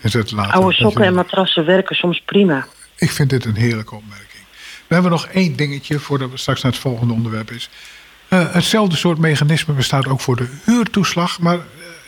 [0.00, 0.52] En zet het later.
[0.54, 2.66] Oude je- sokken en matrassen werken soms prima.
[2.96, 4.24] Ik vind dit een heerlijke opmerking.
[4.86, 7.68] We hebben nog één dingetje voordat we straks naar het volgende onderwerp is.
[8.28, 11.38] Eh, hetzelfde soort mechanisme bestaat ook voor de huurtoeslag.
[11.40, 11.60] Maar eh,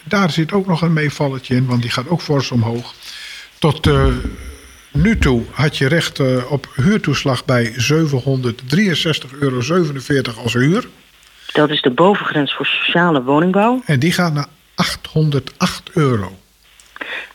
[0.04, 2.94] daar zit ook nog een meevalletje in, want die gaat ook fors omhoog.
[3.58, 4.06] Tot eh,
[4.92, 7.78] nu toe had je recht eh, op huurtoeslag bij 763,47
[9.38, 9.60] euro
[10.42, 10.88] als huur.
[11.52, 13.82] Dat is de bovengrens voor sociale woningbouw.
[13.84, 16.38] En die gaat naar 808 euro.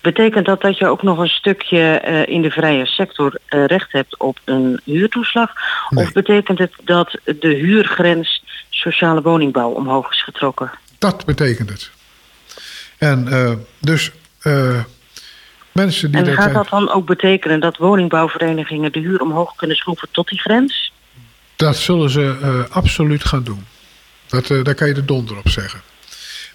[0.01, 4.19] Betekent dat dat je ook nog een stukje eh, in de vrije sector recht hebt
[4.19, 5.51] op een huurtoeslag?
[5.89, 6.05] Nee.
[6.05, 10.71] Of betekent het dat de huurgrens sociale woningbouw omhoog is getrokken?
[10.97, 11.91] Dat betekent het.
[12.97, 13.27] En
[13.79, 14.11] dus
[15.73, 16.35] mensen die En dat...
[16.35, 20.91] gaat dat dan ook betekenen dat woningbouwverenigingen de huur omhoog kunnen schroeven tot die grens?
[21.55, 23.65] Dat zullen ze eh, absoluut gaan doen.
[24.27, 25.81] Dat, eh, daar kan je de donder op zeggen.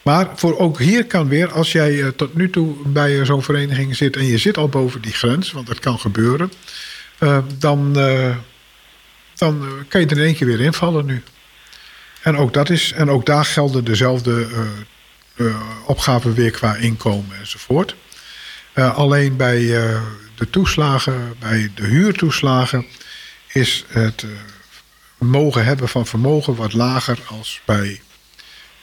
[0.03, 3.97] Maar voor ook hier kan weer, als jij eh, tot nu toe bij zo'n vereniging
[3.97, 6.53] zit en je zit al boven die grens, want dat kan gebeuren,
[7.59, 7.93] dan,
[9.35, 11.23] dan kan je er in één keer weer invallen nu.
[12.23, 14.47] En ook, dat is, en ook daar gelden dezelfde
[15.87, 17.95] opgaven weer qua inkomen enzovoort.
[18.79, 20.01] Eh, alleen bij eh,
[20.35, 22.87] de toeslagen, bij de huurtoeslagen,
[23.53, 24.31] is het eh,
[25.19, 28.01] mogen hebben van vermogen wat lager als bij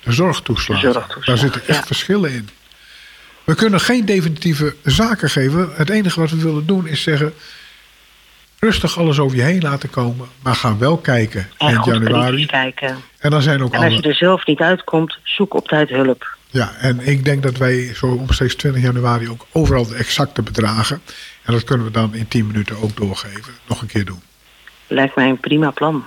[0.03, 0.93] de zorgtoeslagen.
[0.93, 1.85] De Daar zitten echt ja.
[1.85, 2.49] verschillen in.
[3.43, 5.69] We kunnen geen definitieve zaken geven.
[5.73, 7.33] Het enige wat we willen doen is zeggen...
[8.59, 10.27] rustig alles over je heen laten komen...
[10.41, 12.45] maar ga wel kijken En eind goed januari.
[12.45, 12.97] kijken.
[13.19, 16.37] En dan zijn ook En als je er zelf niet uitkomt, zoek op tijd hulp.
[16.55, 19.29] Ja, en ik denk dat wij zo omstreeks 20 januari...
[19.29, 21.01] ook overal de exacte bedragen...
[21.43, 23.53] en dat kunnen we dan in 10 minuten ook doorgeven.
[23.67, 24.21] Nog een keer doen.
[24.87, 26.05] Lijkt mij een prima plan.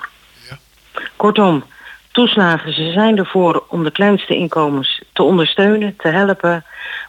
[0.48, 0.58] Ja.
[1.16, 1.64] Kortom,
[2.12, 6.64] toeslagen, ze zijn ervoor om de kleinste inkomens te ondersteunen, te helpen.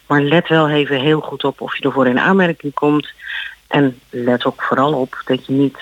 [0.07, 3.07] Maar let wel even heel goed op of je ervoor in aanmerking komt.
[3.67, 5.77] En let ook vooral op dat je niet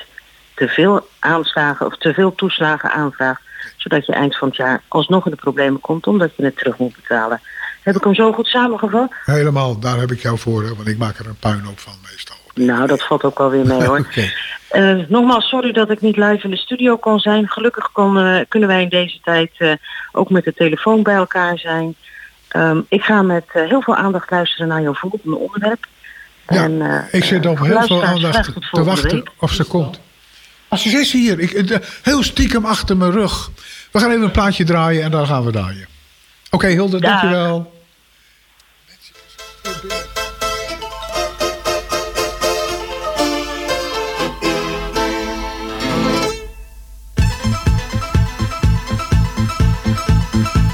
[0.54, 3.42] te veel aanslagen of te veel toeslagen aanvraagt.
[3.90, 6.78] Zodat je eind van het jaar alsnog in de problemen komt omdat je het terug
[6.78, 7.42] moet betalen.
[7.84, 9.12] Heb ik hem zo goed samengevat?
[9.26, 12.36] Helemaal, daar heb ik jou voor, want ik maak er een puinhoop van meestal.
[12.54, 14.08] Nou, dat valt ook wel weer mee hoor.
[14.68, 17.50] Eh, nogmaals, sorry dat ik niet live in de studio kon zijn.
[17.50, 19.72] Gelukkig kon, eh, kunnen wij in deze tijd eh,
[20.12, 21.96] ook met de telefoon bij elkaar zijn.
[22.48, 25.86] Ehm, ik ga met heel veel aandacht luisteren naar jouw volgende onderwerp.
[26.48, 29.30] Ja, En, ik zit op heel veel aandacht te wachten week.
[29.40, 30.00] of ze komt.
[30.68, 33.50] Als ze is hier, ik, heel stiekem achter mijn rug.
[33.92, 35.88] We gaan even een plaatje draaien en dan gaan we draaien.
[36.50, 37.22] Oké, Hilde, Dag.
[37.22, 37.72] dankjewel.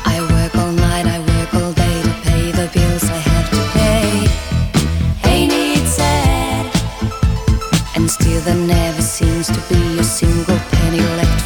[0.05, 3.61] I work all night, I work all day to pay the bills I have to
[3.77, 5.29] pay.
[5.31, 6.65] Ain't it sad?
[7.95, 11.42] And still there never seems to be a single penny left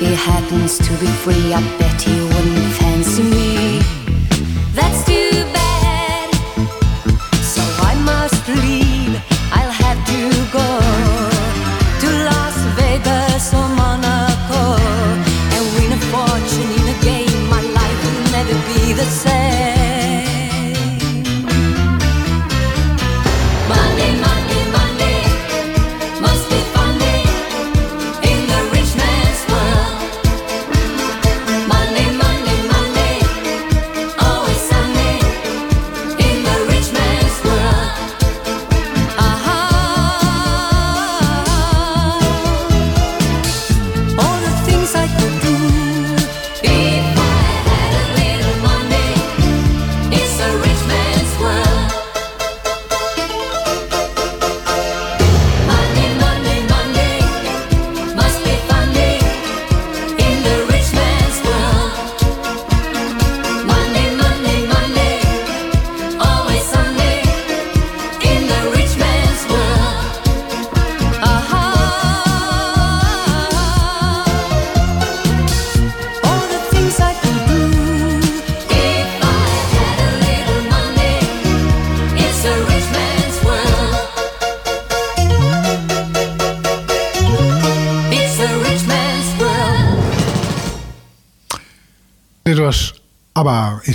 [0.00, 3.39] he happens to be free, I bet he wouldn't fancy me.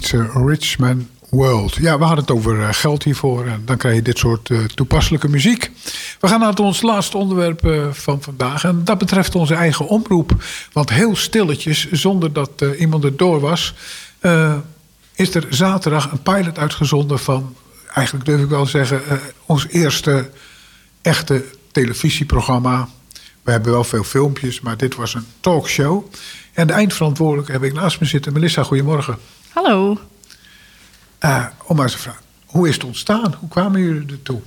[0.05, 1.75] It's a Rich Man World.
[1.75, 4.63] Ja, we hadden het over eh, geld hiervoor en dan krijg je dit soort eh,
[4.63, 5.71] toepasselijke muziek.
[6.19, 10.43] We gaan naar ons laatste onderwerp eh, van vandaag en dat betreft onze eigen omroep.
[10.71, 13.73] Want heel stilletjes, zonder dat iemand er door was,
[15.15, 17.55] is er zaterdag een pilot uitgezonden van,
[17.93, 19.01] eigenlijk durf ik wel zeggen,
[19.45, 20.29] ons eerste
[21.01, 22.87] echte televisieprogramma.
[23.43, 26.05] We hebben wel veel filmpjes, maar dit was een talkshow.
[26.53, 28.33] En de eindverantwoordelijke heb ik naast me zitten.
[28.33, 29.17] Melissa, goedemorgen.
[29.55, 29.97] Hallo.
[31.19, 33.35] Eh, om maar eens te vragen, hoe is het ontstaan?
[33.39, 34.39] Hoe kwamen jullie ertoe?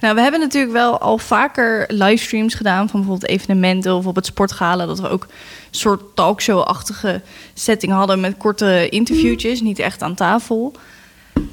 [0.00, 4.26] Nou, we hebben natuurlijk wel al vaker livestreams gedaan van bijvoorbeeld evenementen of op het
[4.26, 4.86] sportgala.
[4.86, 5.28] Dat we ook een
[5.70, 7.20] soort talkshow-achtige
[7.54, 10.72] setting hadden met korte interviewtjes, niet echt aan tafel.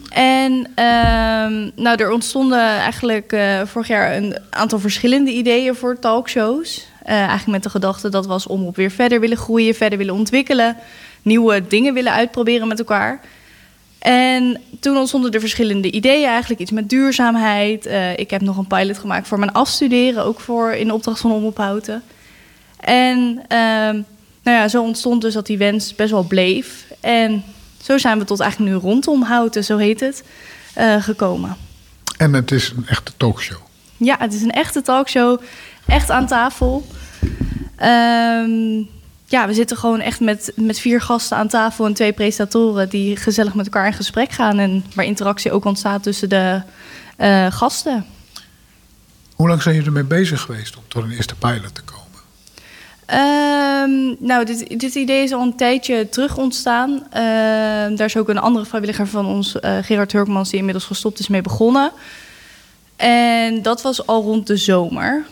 [0.10, 6.88] En ehm, nou, er ontstonden eigenlijk eh, vorig jaar een aantal verschillende ideeën voor talkshows.
[7.04, 10.14] Eh, eigenlijk met de gedachte dat we als omroep weer verder willen groeien, verder willen
[10.14, 10.78] ontwikkelen,
[11.26, 13.22] nieuwe dingen willen uitproberen met elkaar.
[14.00, 17.86] En toen ontstonden er verschillende ideeën, eigenlijk iets met duurzaamheid.
[17.86, 21.32] Eh, ik heb nog een pilot gemaakt voor mijn afstuderen, ook voor in opdracht van
[21.32, 22.04] Omroep Houten.
[22.80, 24.02] En ehm,
[24.44, 26.86] nou ja, zo ontstond dus dat die wens best wel bleef.
[27.00, 27.44] En
[27.82, 30.24] zo zijn we tot eigenlijk nu rondom Houten, zo heet het,
[30.74, 31.56] eh, gekomen.
[32.18, 33.62] En het is een echte talkshow.
[33.98, 35.42] Ja, het is een echte talkshow,
[35.88, 36.86] echt aan tafel.
[37.76, 38.82] Ehm,
[39.26, 43.16] ja, we zitten gewoon echt met, met vier gasten aan tafel en twee presentatoren die
[43.16, 46.62] gezellig met elkaar in gesprek gaan en waar interactie ook ontstaat tussen de
[47.18, 48.06] eh, gasten.
[49.36, 52.04] Hoe lang zijn jullie ermee bezig geweest om tot een eerste pilot te komen?
[53.06, 57.08] Ehm, nou, dit, dit idee is al een tijdje terug ontstaan.
[57.10, 61.20] Ehm, daar is ook een andere vrijwilliger van ons, eh, Gerard Hurkmans, die inmiddels gestopt
[61.20, 61.92] is mee begonnen.
[62.96, 65.26] En dat was al rond de zomer.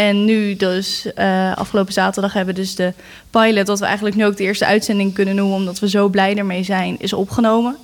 [0.00, 2.92] En nu dus, eh, afgelopen zaterdag hebben we dus de
[3.30, 6.36] pilot, wat we eigenlijk nu ook de eerste uitzending kunnen noemen, omdat we zo blij
[6.36, 7.76] ermee zijn, is opgenomen.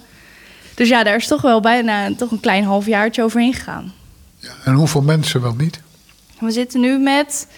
[0.75, 3.93] Dus ja, daar is toch wel bijna toch een klein halfjaartje overheen gegaan.
[4.39, 5.81] Ja, en hoeveel mensen wel niet?
[6.39, 7.49] We zitten nu met,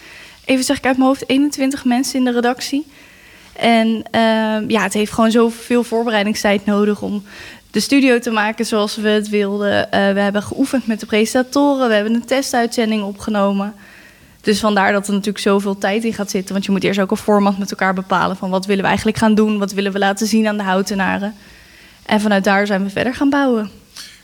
[0.45, 2.87] even zeg ik uit mijn hoofd, 21 mensen in de redactie.
[3.53, 7.23] En ehm, ja, het heeft gewoon zoveel voorbereidingstijd nodig om
[7.71, 9.91] de studio te maken zoals we het wilden.
[9.91, 13.75] Eh, we hebben geoefend met de presentatoren, we hebben een testuitzending opgenomen.
[14.49, 16.53] Dus vandaar dat er natuurlijk zoveel tijd in gaat zitten.
[16.53, 19.19] Want je moet eerst ook een format met elkaar bepalen van wat willen we eigenlijk
[19.19, 21.35] gaan doen, wat willen we laten zien aan de houtenaren.
[22.03, 23.71] En vanuit daar zijn we verder gaan bouwen.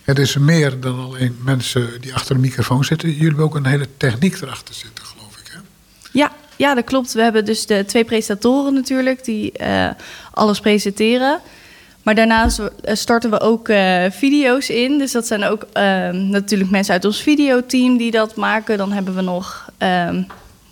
[0.02, 3.08] Het is meer dan alleen mensen die achter de microfoon zitten.
[3.08, 5.52] Jullie hebben ook een hele techniek erachter zitten, geloof ik.
[5.52, 5.58] Hè?
[6.10, 7.12] Ja, ja, dat klopt.
[7.12, 9.88] We hebben dus de twee presentatoren natuurlijk die eh,
[10.30, 11.40] alles presenteren.
[12.02, 14.98] Maar daarnaast eh, starten we ook eh, video's in.
[14.98, 15.66] Dus dat zijn ook
[16.12, 18.78] natuurlijk mensen uit ons videoteam die dat maken.
[18.78, 20.22] Dan hebben we nog ehm,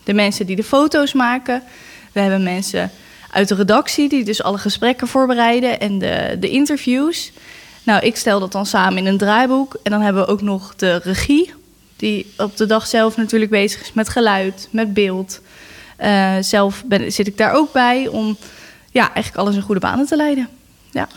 [0.05, 1.63] de mensen die de foto's maken.
[2.13, 2.91] We hebben mensen
[3.31, 7.33] uit de redactie die dus alle gesprekken voorbereiden en de, de interviews.
[7.83, 9.77] Nou, ik stel dat dan samen in een draaiboek.
[9.83, 11.53] En dan hebben we ook nog de regie,
[11.97, 15.41] die op de dag zelf natuurlijk bezig is met geluid, met beeld.
[15.97, 18.37] Eh, zelf ben, zit ik daar ook bij om
[18.91, 20.49] ja, eigenlijk alles in goede banen te leiden.
[20.91, 21.09] Ja.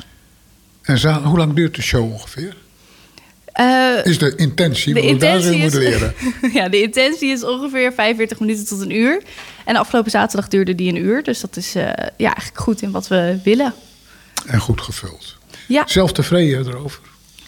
[0.81, 2.55] En hoe lang duurt de show ongeveer?
[3.55, 6.13] Eh, Is de intentie, de intentie moet is- leren.
[6.53, 9.21] ja, de intentie is ongeveer 45 minuten tot een uur.
[9.65, 11.23] En afgelopen zaterdag duurde die een uur.
[11.23, 11.83] Dus dat is eh,
[12.17, 13.73] ja, eigenlijk goed in wat we willen.
[14.45, 15.35] En goed gevuld.
[15.67, 16.99] Ja, Zelf tevreden erover.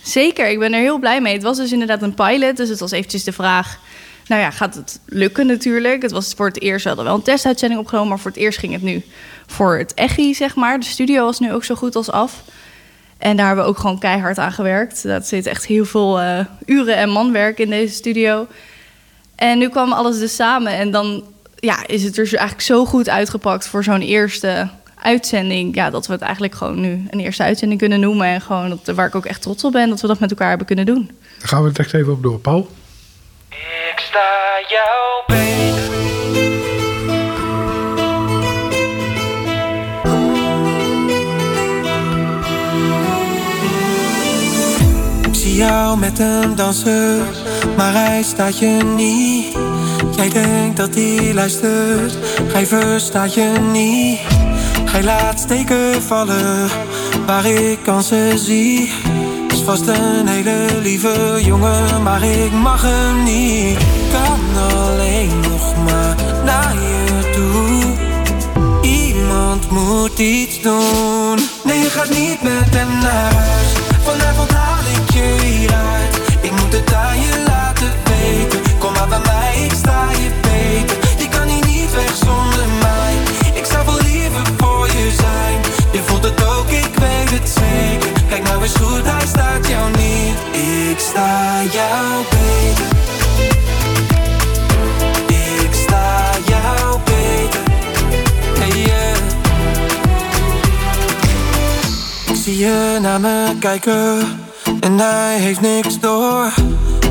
[0.04, 0.50] zeker.
[0.50, 1.34] Ik ben er heel blij mee.
[1.34, 2.58] Het was dus inderdaad een pilot.
[2.58, 3.80] Dus het was eventjes de vraag...
[4.28, 6.02] Nou ja, gaat het lukken natuurlijk?
[6.02, 8.10] Het was voor het eerst, we hadden wel een testuitzending opgenomen...
[8.10, 9.04] maar voor het eerst ging het nu
[9.48, 10.80] voor het echi, zeg maar.
[10.80, 12.44] De studio was nu ook zo goed als af.
[13.18, 15.04] En daar hebben we ook gewoon keihard aan gewerkt.
[15.04, 18.48] Dat zit echt heel veel eh, uren en manwerk in deze studio.
[19.36, 20.72] En nu kwam alles dus samen.
[20.74, 21.24] En dan
[21.56, 24.70] ja, is het er dus eigenlijk zo goed uitgepakt voor zo'n eerste
[25.02, 25.76] uitzending.
[25.76, 28.28] Ja, dat we het eigenlijk gewoon nu een eerste uitzending kunnen noemen.
[28.28, 30.50] En gewoon dat, waar ik ook echt trots op ben dat we dat met elkaar
[30.50, 31.12] hebben kunnen doen.
[31.40, 32.70] Daar gaan we het echt even op door, Paul.
[33.92, 34.30] Ik sta
[34.68, 36.07] jou beter.
[45.58, 47.22] Jou met hem dansen,
[47.78, 49.58] maar hij staat je niet.
[50.16, 52.18] Jij denkt dat hij luistert,
[52.54, 54.20] hij verstaat je niet.
[54.92, 56.70] Hij laat steken vallen,
[57.26, 58.92] waar ik kansen zie.
[59.48, 63.78] Is vast een hele lieve jongen, maar ik mag hem niet.
[64.12, 67.94] Kan alleen nog maar naar je toe.
[68.82, 71.40] Iemand moet iets doen.
[71.64, 73.72] Nee, je gaat niet met hem naar huis.
[74.04, 74.52] Vanavond
[102.48, 104.47] zie je naar me kijken
[104.80, 106.54] en hij heeft niks door.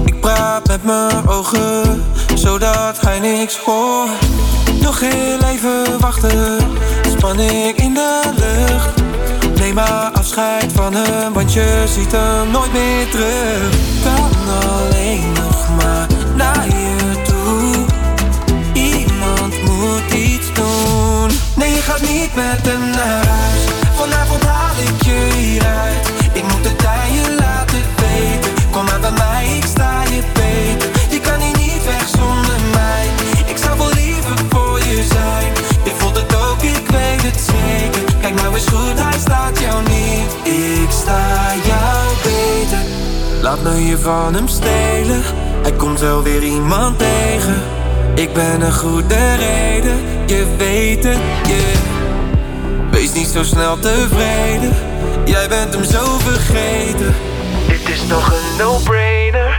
[0.05, 4.11] Ik praat met mijn ogen, zodat hij niks hoort.
[4.81, 6.59] Nog heel even wachten,
[7.17, 9.03] spanning in de lucht.
[9.59, 13.75] Neem maar afscheid van hem, want je ziet hem nooit meer terug.
[14.03, 14.31] Kan
[14.71, 17.85] alleen nog maar naar je toe.
[18.73, 21.31] Iemand moet iets doen.
[21.57, 23.63] Nee, je gaat niet met hem naar huis.
[23.95, 26.09] Vanavond haal ik je hieruit.
[26.33, 27.36] Ik moet aan je
[29.17, 30.91] mij, ik sta je beter.
[31.11, 33.07] Je kan hier niet weg zonder mij.
[33.47, 35.53] Ik zou wel liever voor je zijn.
[35.85, 38.03] Je voelt het ook, ik weet het zeker.
[38.21, 40.31] Kijk nou eens goed, hij staat jou niet.
[40.83, 42.83] Ik sta jou beter.
[43.43, 45.23] Laat me je van hem stelen.
[45.63, 47.63] Hij komt wel weer iemand tegen.
[48.17, 52.91] Ik ben een goede reden, je weet het, yeah.
[52.91, 54.73] Wees niet zo snel tevreden,
[55.25, 57.15] jij bent hem zo vergeten.
[57.97, 59.59] Is toch een no-brainer?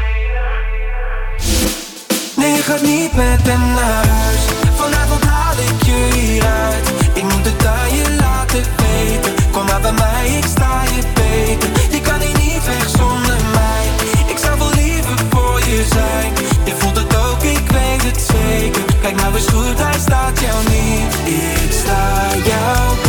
[2.36, 4.42] Nee, je gaat niet met hem naar huis.
[4.76, 6.90] Vanavond haal ik je hieruit.
[7.14, 9.34] Ik moet het aan je laten weten.
[9.52, 11.70] Kom maar bij mij, ik sta je beter.
[11.92, 13.86] Je kan hier niet weg zonder mij.
[14.28, 16.34] Ik zou wel liever voor je zijn.
[16.66, 18.82] Je voelt het ook, ik weet het zeker.
[19.02, 21.14] Kijk nou eens goed, hij staat jou niet.
[21.26, 23.07] Ik sta jou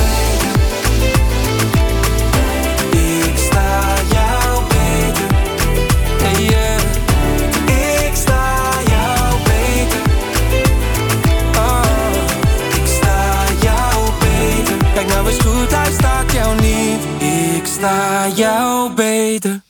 [17.79, 19.61] Sta jou beter.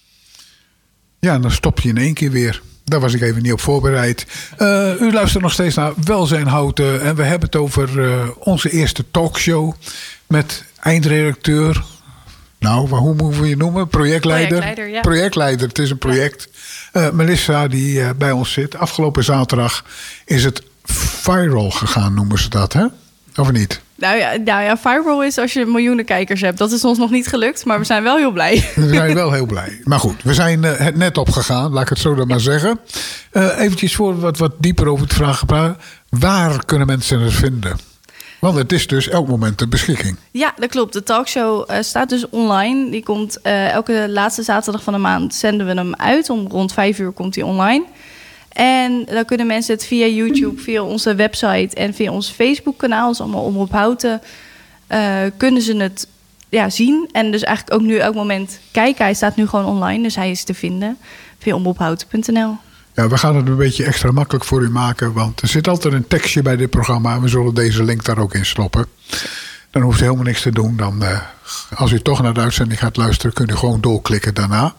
[1.19, 2.63] Ja, en dan stop je in één keer weer.
[2.85, 4.27] Daar was ik even niet op voorbereid.
[4.57, 7.03] Eh, u luistert nog steeds naar Welzijn Houten.
[7.03, 9.73] En we hebben het over eh, onze eerste talkshow.
[10.27, 11.85] Met eindredacteur.
[12.59, 13.89] Nou, hoe moeten we je noemen?
[13.89, 14.49] Projectleider.
[14.49, 15.01] Projectleider, ja.
[15.01, 16.49] Projectleider, het is een project.
[16.93, 18.77] Eh, Melissa, die bij ons zit.
[18.77, 19.85] Afgelopen zaterdag
[20.25, 20.63] is het
[21.23, 22.87] viral gegaan, noemen ze dat, hè?
[23.37, 23.81] Of niet?
[23.99, 26.59] Nou ja, nou ja, viral is als je miljoenen kijkers hebt.
[26.59, 28.71] Dat is ons nog niet gelukt, maar we zijn wel heel blij.
[28.75, 29.81] We zijn wel heel blij.
[29.85, 32.81] Maar goed, we zijn eh, het net opgegaan, laat ik het zo dan maar zeggen.
[33.31, 35.77] Eh eventjes voor we wat, wat dieper over het vragen praten.
[36.09, 37.79] Waar kunnen mensen het vinden?
[38.41, 40.17] Want het is dus elk moment ter beschikking.
[40.31, 40.93] Ja, dat klopt.
[40.93, 42.91] De talkshow eh, staat dus online.
[42.91, 46.31] Die komt eh, elke laatste zaterdag van de maand zenden we hem uit.
[46.31, 47.85] Om rond vijf uur komt hij online.
[48.59, 53.21] En dan kunnen mensen het via YouTube, via onze website en via ons Facebook-kanaal, is
[53.21, 54.21] allemaal Omroep Houten,
[54.87, 56.07] eh, kunnen ze het
[56.49, 57.09] ja, zien.
[57.13, 59.05] En dus eigenlijk ook nu elk moment kijken.
[59.05, 60.97] Hij staat nu gewoon online, dus hij is te vinden
[61.39, 62.57] via omroephouten.nl.
[62.95, 65.13] Ja, we gaan het een beetje extra makkelijk voor u maken.
[65.13, 67.21] Want er zit altijd een tekstje bij dit programma.
[67.21, 68.87] We zullen deze link daar ook in stoppen.
[69.71, 70.77] Dan hoeft u helemaal niks te doen.
[70.77, 71.21] Dan, eh,
[71.75, 74.75] als u toch naar de uitzending gaat luisteren, kunt u gewoon doorklikken daarna.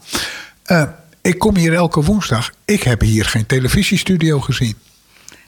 [0.64, 0.82] Eh,
[1.22, 2.52] ik kom hier elke woensdag.
[2.64, 4.74] Ik heb hier geen televisiestudio gezien.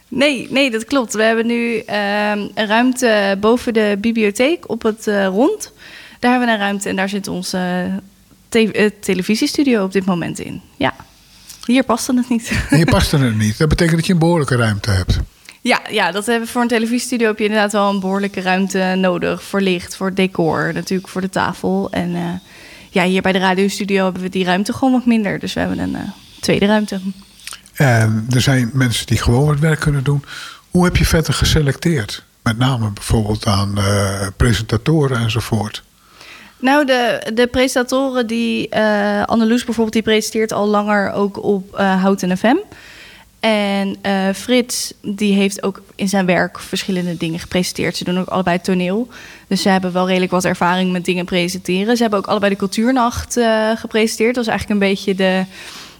[0.08, 1.14] Nee, nee, dat klopt.
[1.14, 5.72] We hebben nu ehm, een ruimte boven de bibliotheek op het eh, rond.
[6.18, 7.90] Daar hebben we een ruimte en daar zit onze
[8.48, 10.60] te- eh, televisiestudio op dit moment in.
[10.76, 10.94] Ja,
[11.66, 12.52] hier past het niet.
[12.70, 13.58] Je past er niet.
[13.58, 15.18] Dat betekent dat je een behoorlijke ruimte hebt.
[15.60, 19.42] Ja, ja, dat hebben voor een televisiestudio heb je inderdaad wel een behoorlijke ruimte nodig.
[19.42, 21.88] Voor licht, voor decor, natuurlijk voor de tafel.
[21.90, 22.22] En eh,
[22.92, 25.38] ja, hier bij de radiostudio hebben we die ruimte gewoon wat minder.
[25.38, 26.00] Dus we hebben een eh,
[26.40, 27.00] tweede ruimte.
[27.74, 30.24] En er zijn mensen die gewoon het werk kunnen doen.
[30.70, 32.24] Hoe heb je verder geselecteerd?
[32.42, 35.82] Met name bijvoorbeeld aan eh, presentatoren enzovoort.
[36.58, 38.68] Nou, de, de presentatoren die...
[38.68, 42.56] eh Anneloes bijvoorbeeld, die presenteert al langer ook op Houten FM.
[43.42, 47.96] En eh, Frits, die heeft ook in zijn werk verschillende dingen gepresenteerd.
[47.96, 49.08] Ze doen ook allebei toneel.
[49.46, 51.96] Dus ze hebben wel redelijk wat ervaring met dingen presenteren.
[51.96, 54.34] Ze hebben ook allebei de cultuurnacht eh, gepresenteerd.
[54.34, 55.44] Dat was eigenlijk een beetje de,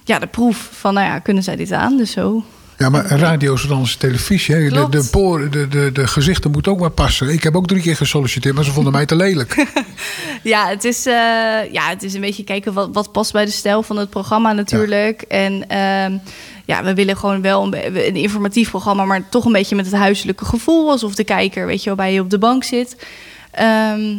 [0.05, 1.97] ja, de proef van, nou ja, kunnen zij dit aan?
[1.97, 2.45] Dus zo.
[2.79, 4.55] Ja, maar radio is dan televisie.
[4.55, 4.61] Hè?
[4.61, 4.93] De, Klopt.
[4.93, 7.29] de, poren, de, de, de gezichten moeten ook maar passen.
[7.29, 9.55] Ik heb ook drie keer gesolliciteerd, maar ze vonden mij te lelijk.
[10.43, 11.13] Ja, het is, eh,
[11.73, 14.53] ja, het is een beetje kijken wat, wat past bij de stijl van het programma
[14.53, 15.23] natuurlijk.
[15.23, 16.17] En ehm,
[16.65, 19.95] ja, we willen gewoon wel een, een informatief programma, maar toch een beetje met het
[19.95, 20.91] huiselijke gevoel.
[20.91, 23.07] Alsof de kijker, weet je wel, bij je op de bank zit.
[23.51, 24.17] Ehm,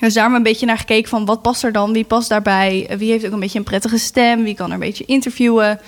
[0.00, 1.92] dus daar een beetje naar gekeken van wat past er dan?
[1.92, 2.90] Wie past daarbij?
[2.98, 4.44] Wie heeft ook een beetje een prettige stem?
[4.44, 5.80] Wie kan er een beetje interviewen?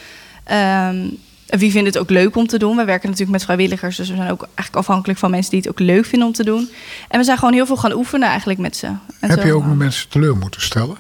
[0.45, 1.09] Ehm,
[1.47, 2.77] wie vindt het ook leuk om te doen?
[2.77, 5.69] We werken natuurlijk met vrijwilligers, dus we zijn ook eigenlijk afhankelijk van mensen die het
[5.69, 6.71] ook leuk vinden om te doen.
[7.09, 8.87] En we zijn gewoon heel veel gaan oefenen eigenlijk met ze.
[8.87, 10.97] En heb zo, je ook nog mensen teleur moeten stellen?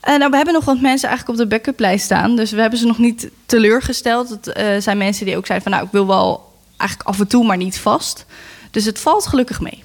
[0.00, 2.36] Eh, nou, we hebben nog wat mensen eigenlijk op de backup-lijst staan.
[2.36, 4.28] Dus we hebben ze nog niet teleurgesteld.
[4.28, 5.76] Het eh, zijn mensen die ook zeiden van...
[5.76, 8.26] nou, ik wil wel eigenlijk af en toe, maar niet vast.
[8.70, 9.84] Dus het valt gelukkig mee.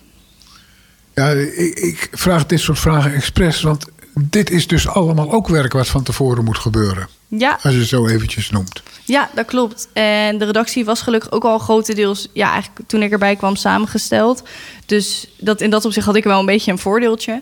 [1.14, 3.86] Ja, ik, ik vraag dit soort vragen expres, want
[4.20, 7.08] dit is dus allemaal ook werk wat van tevoren moet gebeuren.
[7.28, 8.84] Ja, Als je het zo eventjes noemt.
[9.06, 9.88] ja, dat klopt.
[9.94, 12.28] En de redactie was gelukkig ook al grotendeels...
[12.34, 14.44] ja, eigenlijk toen ik erbij kwam samengesteld.
[14.86, 17.42] Dus dat, in dat opzicht had ik wel een beetje een voordeeltje.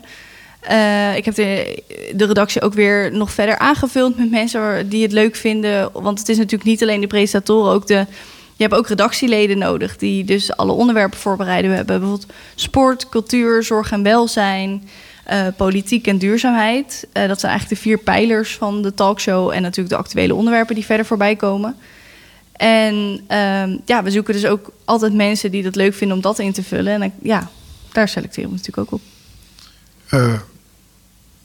[0.64, 1.82] Eh, ik heb de,
[2.16, 5.90] redactie ook weer nog verder aangevuld met mensen die het leuk vinden.
[5.92, 8.06] Want het is natuurlijk niet alleen de presentatoren, ook de.
[8.56, 11.70] Je hebt ook redactieleden nodig die dus alle onderwerpen voorbereiden.
[11.70, 14.88] We hebben bijvoorbeeld sport, cultuur, zorg en welzijn,
[15.24, 17.06] eh, politiek en duurzaamheid.
[17.12, 20.74] Eh, dat zijn eigenlijk de vier pijlers van de talkshow en natuurlijk de actuele onderwerpen
[20.74, 21.76] die verder voorbij komen.
[22.52, 26.38] En ehm, ja, we zoeken dus ook altijd mensen die dat leuk vinden om dat
[26.38, 27.02] in te vullen.
[27.02, 27.50] En ja,
[27.92, 29.02] daar selecteren we natuurlijk ook op.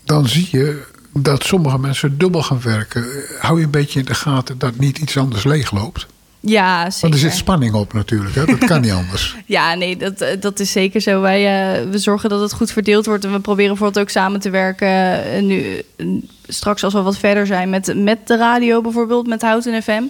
[0.10, 0.82] Dan zie je
[1.14, 3.06] dat sommige mensen dubbel gaan werken.
[3.40, 6.08] Hou je een beetje in de gaten dat niet iets anders leegloopt.
[6.40, 7.02] Ja, zeker.
[7.02, 8.36] Want er zit spanning op natuurlijk.
[8.36, 8.46] Hè?
[8.46, 9.36] Dat kan niet anders.
[9.46, 11.22] Ja, nee, dat, eh, dat is zeker zo.
[11.22, 13.26] Wij eh, we zorgen dat het goed verdeeld wordt.
[13.26, 14.88] En we proberen bijvoorbeeld ook samen te werken.
[15.24, 15.82] eh, nu,
[16.48, 20.04] straks als we wat verder zijn met, met de radio bijvoorbeeld, met Houten FM.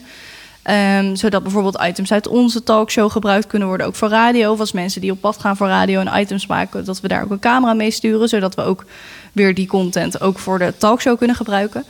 [0.61, 4.51] Ehm, zodat bijvoorbeeld items uit onze talkshow gebruikt kunnen worden, ook voor radio.
[4.51, 7.23] Of als mensen die op pad gaan voor radio en items maken, dat we daar
[7.23, 8.29] ook een camera mee sturen.
[8.29, 8.85] Zodat we ook
[9.31, 11.85] weer die content ook voor de talkshow kunnen gebruiken.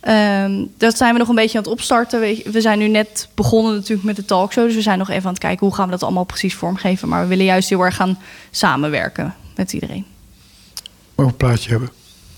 [0.00, 2.20] Ehm, dat zijn we nog een beetje aan het opstarten.
[2.20, 4.66] We, we zijn nu net begonnen natuurlijk met de talkshow.
[4.66, 7.08] Dus we zijn nog even aan het kijken hoe gaan we dat allemaal precies vormgeven.
[7.08, 8.18] Maar we willen juist heel erg gaan
[8.50, 10.06] samenwerken met iedereen.
[11.14, 11.90] Mag ik een plaatje hebben?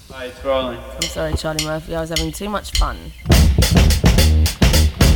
[0.06, 0.78] Hi, it's rolling.
[1.00, 1.90] I'm sorry, Charlie Murphy.
[1.90, 2.96] I was having too much fun.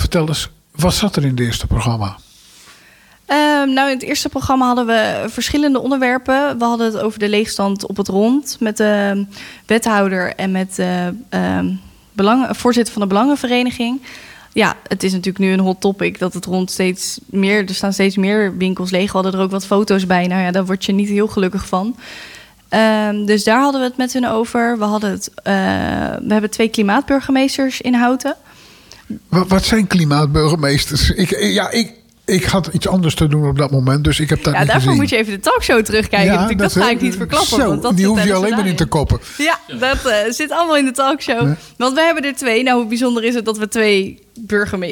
[0.00, 2.16] Vertel eens, wat zat er in het eerste programma?
[3.26, 6.58] Ehm, nou, in het eerste programma hadden we verschillende onderwerpen.
[6.58, 9.26] We hadden het over de leegstand op het rond met de
[9.66, 11.74] wethouder en met de ehm,
[12.50, 14.00] voorzitter van de Belangenvereniging.
[14.52, 17.92] Ja, het is natuurlijk nu een hot topic dat het rond steeds meer, er staan
[17.92, 19.12] steeds meer winkels leeg.
[19.12, 20.26] We hadden er ook wat foto's bij.
[20.26, 21.96] Nou ja, daar word je niet heel gelukkig van.
[22.68, 24.78] Ehm, dus daar hadden we het met hun over.
[24.78, 25.54] We, hadden het, eh,
[26.22, 28.36] we hebben twee klimaatburgemeesters in Houten.
[29.28, 31.10] Wat, wat zijn klimaatburgemeesters?
[31.10, 31.92] Ik, ja, ik,
[32.24, 34.68] ik had iets anders te doen op dat moment, dus ik heb dat Ja, niet
[34.68, 35.00] daarvoor gezien.
[35.00, 36.32] moet je even de talkshow terugkijken.
[36.32, 36.58] natuurlijk.
[36.58, 37.48] dat, ga ik niet verklappen.
[37.60, 39.20] Zo, want dat die hoef je alleen maar in te koppen.
[39.38, 41.54] Ja, dat eh, zit allemaal in de talkshow.
[41.76, 42.62] Want we hebben er twee.
[42.62, 44.26] Nou, hoe bijzonder is het dat we twee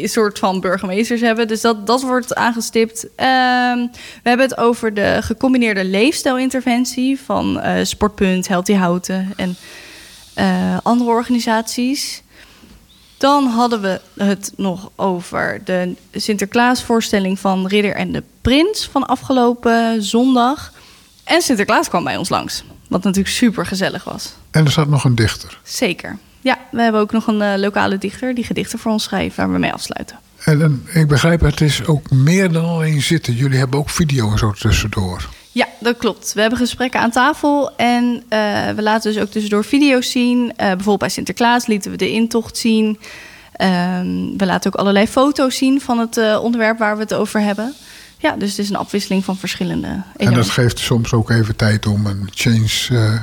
[0.02, 1.48] soort van burgemeesters hebben.
[1.48, 3.06] Dus dat, dat wordt aangestipt.
[3.16, 3.78] Ehm,
[4.22, 9.56] we hebben het over de gecombineerde leefstijlinterventie van eh, Sportpunt, Healthy Houten en
[10.34, 12.22] eh, andere organisaties.
[13.20, 20.02] Dan hadden we het nog over de Sinterklaasvoorstelling van Ridder en de Prins van afgelopen
[20.02, 20.72] zondag.
[21.24, 22.64] En Sinterklaas kwam bij ons langs.
[22.88, 24.34] Wat natuurlijk super gezellig was.
[24.50, 25.58] En er zat nog een dichter.
[25.62, 26.18] Zeker.
[26.40, 29.52] Ja, we hebben ook nog een eh, lokale dichter die gedichten voor ons schrijft waar
[29.52, 30.18] we mee afsluiten.
[30.44, 33.34] En, en ik begrijp, het is ook meer dan alleen zitten.
[33.34, 35.28] Jullie hebben ook video en zo tussendoor.
[35.52, 36.32] Ja, dat klopt.
[36.32, 40.52] We hebben gesprekken aan tafel en eh, we laten dus ook tussendoor video's zien.
[40.56, 42.98] Eh, bijvoorbeeld bij Sinterklaas lieten we de intocht zien.
[43.52, 47.40] Ehm, we laten ook allerlei foto's zien van het eh, onderwerp waar we het over
[47.40, 47.74] hebben.
[48.18, 50.52] Ja, dus het is een afwisseling van verschillende En dat elementen.
[50.52, 53.20] geeft soms ook even tijd om een change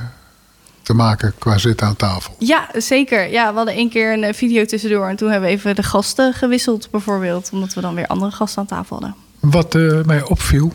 [0.81, 2.35] te maken qua zitten aan tafel.
[2.39, 3.29] Ja, zeker.
[3.29, 6.33] Ja, we hadden één keer een video tussendoor en toen hebben we even de gasten
[6.33, 7.49] gewisseld bijvoorbeeld.
[7.53, 9.15] Omdat we dan weer andere gasten aan tafel hadden.
[9.39, 9.73] Wat
[10.05, 10.71] mij opviel,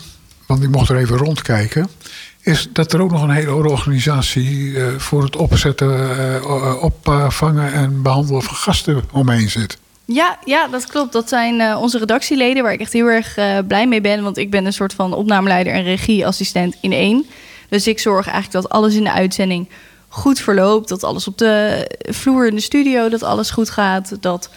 [0.47, 1.89] want ik mocht er even rondkijken,
[2.41, 8.03] is dat er ook nog een hele organisatie eh, voor het opzetten, eh, opvangen en
[8.03, 9.79] behandelen van gasten omheen zit.
[10.05, 11.13] Ja, ja, dat klopt.
[11.13, 14.23] Dat zijn eh, onze redactieleden waar ik echt heel erg eh, blij mee ben.
[14.23, 17.27] Want ik ben een soort van opnameleider en regieassistent in één.
[17.69, 19.69] Dus ik zorg eigenlijk dat alles in de uitzending
[20.09, 20.89] goed verloopt.
[20.89, 24.23] Dat alles op de vloer in de studio, dat alles goed gaat.
[24.23, 24.51] Dat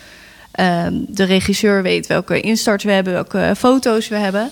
[0.52, 4.52] ehm, de regisseur weet welke instarts we hebben, welke foto's we hebben.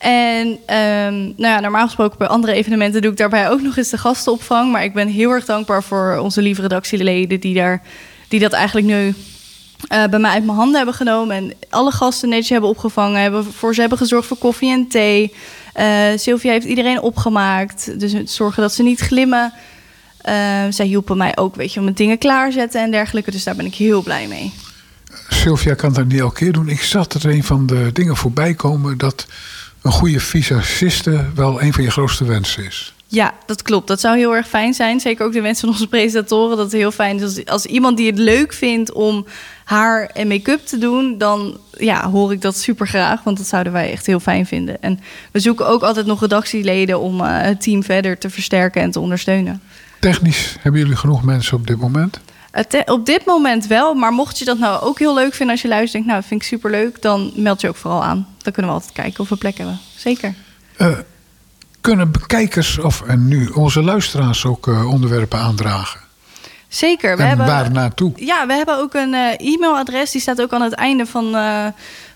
[0.00, 3.88] En ehm, nou ja, normaal gesproken bij andere evenementen doe ik daarbij ook nog eens
[3.88, 4.72] de gastenopvang.
[4.72, 7.82] Maar ik ben heel erg dankbaar voor onze lieve redactieleden die, daar,
[8.28, 9.14] die dat eigenlijk nu
[9.88, 11.36] eh, bij mij uit mijn handen hebben genomen.
[11.36, 13.20] En alle gasten netjes hebben opgevangen.
[13.20, 15.34] Hebben, voor ze hebben gezorgd voor koffie en thee.
[15.72, 18.00] Eh Sylvia heeft iedereen opgemaakt.
[18.00, 19.52] Dus zorgen dat ze niet glimmen.
[20.20, 20.34] Eh,
[20.70, 23.30] zij hielpen mij ook, weet je, om dingen klaarzetten en dergelijke.
[23.30, 24.52] Dus daar ben ik heel blij mee.
[25.28, 26.68] Sylvia kan dat niet elke keer doen.
[26.68, 29.26] Ik zat er een van de dingen voorbij komen dat
[29.82, 32.94] een goede visagiste wel een van je grootste wensen is.
[33.06, 33.88] Ja, dat klopt.
[33.88, 35.00] Dat zou heel erg fijn zijn.
[35.00, 36.56] Zeker ook de wensen van onze presentatoren.
[36.56, 39.26] Dat het heel fijn is als, als iemand die het leuk vindt om
[39.64, 43.22] haar en make-up te doen, dan ja, hoor ik dat super graag.
[43.22, 44.82] Want dat zouden wij echt heel fijn vinden.
[44.82, 45.00] En
[45.32, 49.00] we zoeken ook altijd nog redactieleden om eh, het team verder te versterken en te
[49.00, 49.62] ondersteunen.
[50.00, 52.20] Technisch hebben jullie genoeg mensen op dit moment?
[52.50, 55.62] Eh, op dit moment wel, maar mocht je dat nou ook heel leuk vinden als
[55.62, 58.26] je luistert, denkt, nou, vind ik super leuk, dan meld je ook vooral aan.
[58.42, 59.78] Dan kunnen we altijd kijken of we plek hebben.
[59.96, 60.34] Zeker.
[60.76, 60.98] Eh,
[61.80, 66.00] kunnen bekijkers of en nu onze luisteraars ook eh, onderwerpen aandragen?
[66.68, 67.16] Zeker.
[67.16, 68.12] We en hebben, waar naartoe?
[68.16, 70.10] Ja, we hebben ook een e-mailadres.
[70.10, 71.36] Die staat ook aan het einde van,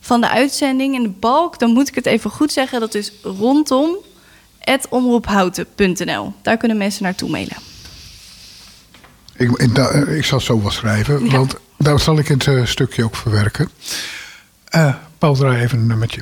[0.00, 1.58] van de uitzending in de balk.
[1.58, 2.80] Dan moet ik het even goed zeggen.
[2.80, 3.96] Dat is rondom
[4.90, 6.32] omroephouten.nl.
[6.42, 7.73] Daar kunnen mensen naartoe mailen.
[9.36, 11.30] Ik, ik, da- ik zal het zo wel schrijven, Ja.
[11.30, 13.68] want daar zal ik in het eh, stukje ook verwerken.
[14.64, 16.20] Eh, Paul, draai even een nummertje.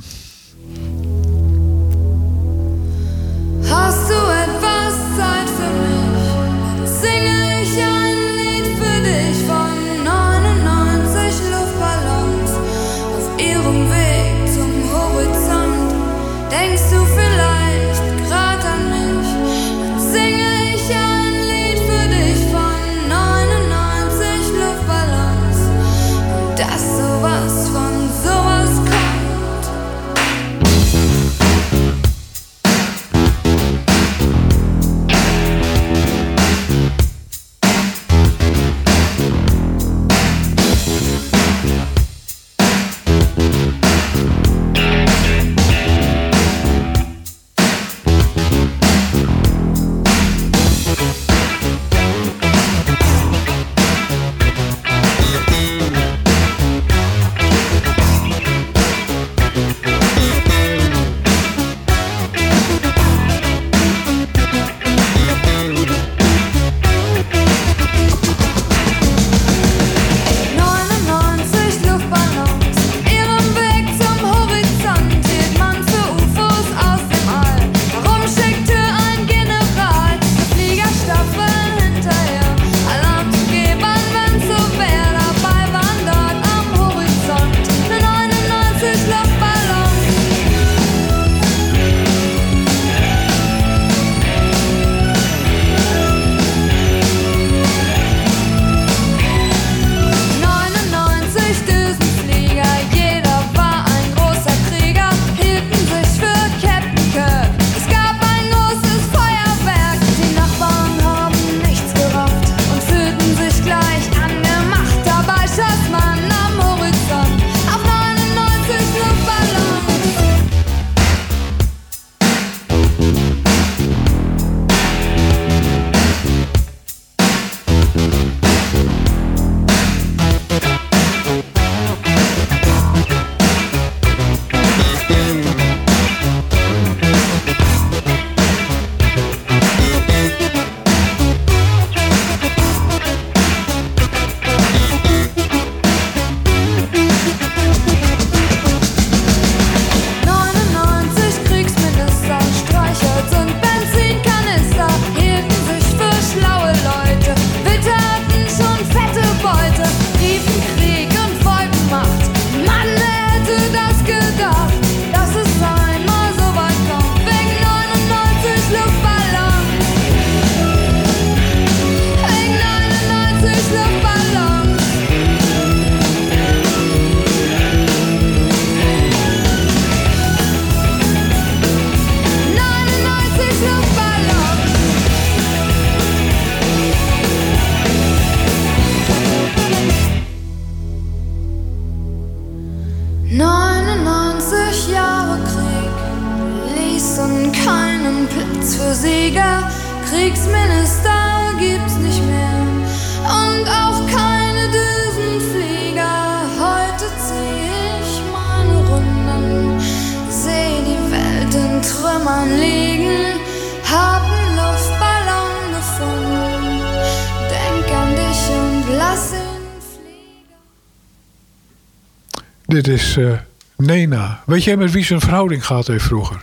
[224.62, 226.40] Weet jij met wie ze een verhouding gehad heeft vroeger?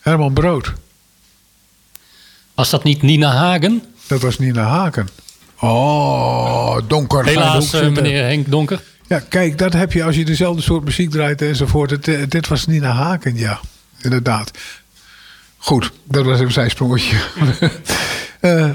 [0.00, 0.72] Herman Brood.
[2.54, 3.82] Was dat niet Nina Hagen?
[4.06, 5.08] Dat was Nina Haken.
[5.60, 7.24] Oh, donker.
[7.24, 8.82] Helaas, eh, meneer Henk Donker.
[9.06, 11.90] Ja, kijk, dat heb je als je dezelfde soort muziek draait enzovoort.
[11.90, 13.60] Het, eh, dit was Nina Haken, ja.
[13.98, 14.50] Inderdaad.
[15.56, 17.16] Goed, dat was een zijsprongetje.
[18.40, 18.70] Eh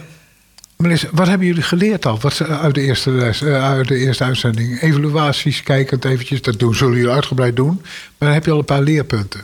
[0.78, 3.98] meneer, wat hebben jullie geleerd al wat, eh, uit, de eerste les, eh, uit de
[3.98, 4.82] eerste uitzending?
[4.82, 6.42] Evaluaties, kijkend eventjes.
[6.42, 7.80] Dat doen, zullen jullie uitgebreid doen.
[7.84, 9.44] Maar dan heb je al een paar leerpunten.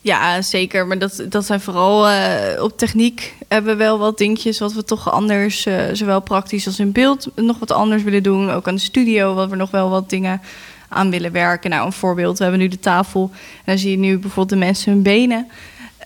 [0.00, 0.86] Ja, zeker.
[0.86, 4.84] Maar dat, dat zijn vooral eh, op techniek hebben we wel wat dingetjes wat we
[4.84, 8.50] toch anders, zowel praktisch als in beeld, nog wat anders willen doen.
[8.50, 10.40] Ook aan de studio, wat we nog wel wat dingen
[10.88, 11.70] aan willen werken.
[11.70, 13.30] Nou, een voorbeeld, we hebben nu de tafel.
[13.32, 15.46] En dan zie je nu bijvoorbeeld de mensen hun benen.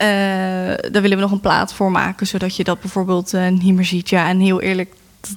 [0.01, 0.07] Eh,
[0.91, 3.85] daar willen we nog een plaat voor maken, zodat je dat bijvoorbeeld eh, niet meer
[3.85, 4.09] ziet.
[4.09, 4.93] Ja, en heel eerlijk,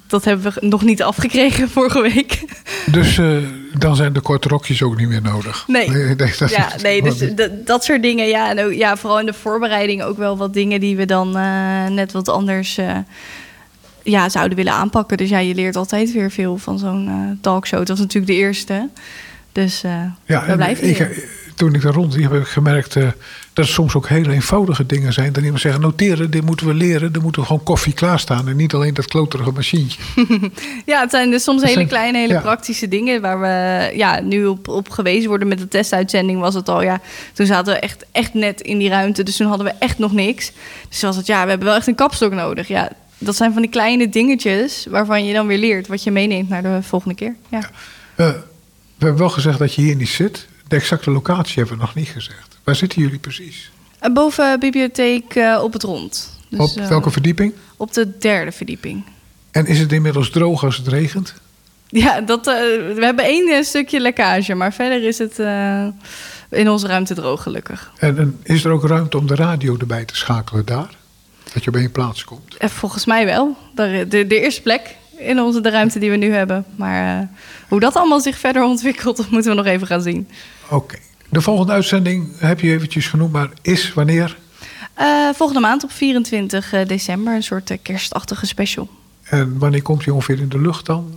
[0.06, 2.44] dat, hebben we nog niet afgekregen vorige week.
[2.86, 3.36] Dus eh,
[3.78, 5.64] dan zijn de korte rokjes ook niet meer nodig.
[5.66, 6.16] Nee.
[6.16, 7.18] dat ja, nee, dus
[7.64, 8.26] dat, soort dingen.
[8.26, 11.30] Ja, en ook, ja, vooral in de voorbereiding ook wel wat dingen die we dan
[11.94, 12.78] net wat anders
[14.02, 15.16] ja, zouden willen aanpakken.
[15.16, 17.78] Dus ja, je leert altijd weer veel van zo'n talkshow.
[17.78, 18.88] Dat was natuurlijk de eerste.
[19.52, 19.80] Dus
[20.24, 22.96] Ja, en blijven ik, toen ik daar rond heb ik gemerkt
[23.54, 25.32] dat het soms ook hele eenvoudige dingen zijn.
[25.32, 27.12] Dat iemand zegt, noteren, dit moeten we leren.
[27.12, 28.48] Dan moeten we gewoon koffie klaarstaan.
[28.48, 30.00] En niet alleen dat kloterige machientje.
[30.86, 32.40] Ja, het zijn dus soms hele zijn- kleine, hele ja.
[32.40, 35.48] praktische dingen waar we ja, nu op, op gewezen worden.
[35.48, 37.00] Met de testuitzending was het al, ja,
[37.32, 39.22] toen zaten we echt, echt net in die ruimte.
[39.22, 40.52] Dus toen hadden we echt nog niks.
[40.88, 42.68] Dus was het, ja, we hebben wel echt een kapstok nodig.
[42.68, 46.48] Ja, dat zijn van die kleine dingetjes waarvan je dan weer leert wat je meeneemt
[46.48, 47.34] naar de volgende keer.
[47.48, 47.58] Ja.
[48.14, 48.28] Eh,
[48.96, 50.46] we hebben wel gezegd dat je hier niet zit.
[50.68, 52.58] De exacte locatie hebben we nog niet gezegd.
[52.64, 53.70] Waar zitten jullie precies?
[53.98, 56.38] En Boven bibliotheek eh, op het rond.
[56.48, 57.52] Dus, Op eh, welke verdieping?
[57.76, 59.04] Op de derde verdieping.
[59.50, 61.34] En is het inmiddels droog als het regent?
[61.88, 62.54] Ja, dat, eh,
[62.94, 65.86] we hebben één eh, stukje lekkage, maar verder is het eh,
[66.50, 67.92] in onze ruimte droog, gelukkig.
[67.98, 70.88] En, en is er ook ruimte om de radio erbij te schakelen daar?
[71.52, 72.56] Dat je op één plaats komt.
[72.56, 73.56] Eh, volgens mij wel.
[73.74, 76.64] De, de, de eerste plek in onze, de ruimte die we nu hebben.
[76.76, 77.26] Maar eh,
[77.68, 80.28] hoe dat allemaal zich verder ontwikkelt, dat moeten we nog even gaan zien.
[80.70, 80.96] Oké.
[81.28, 84.36] De volgende uitzending heb je eventjes genoemd, maar is wanneer?
[84.94, 88.88] Eh, volgende maand op 24 december, een soort eh, kerstachtige special.
[89.22, 91.14] En wanneer komt hij ongeveer in de lucht dan?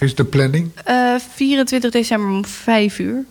[0.00, 0.70] Is de planning?
[0.84, 3.24] Eh, 24 december om 5 uur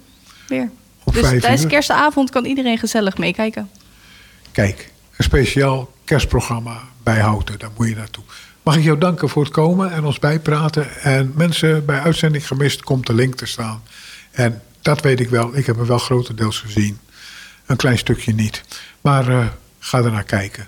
[0.47, 0.69] weer.
[1.03, 3.69] Om dus tijdens kerstavond kan iedereen gezellig meekijken.
[4.51, 8.23] Kijk, een speciaal kerstprogramma bij Houten, daar moet je naartoe.
[8.63, 11.01] Mag ik jou danken voor het komen en ons bijpraten.
[11.01, 13.83] En mensen bij uitzending gemist komt de link te staan.
[14.31, 16.99] En dat weet ik wel, ik heb hem wel grotendeels gezien.
[17.65, 18.63] Een klein stukje niet.
[19.01, 19.45] Maar eh,
[19.79, 20.67] ga er naar kijken.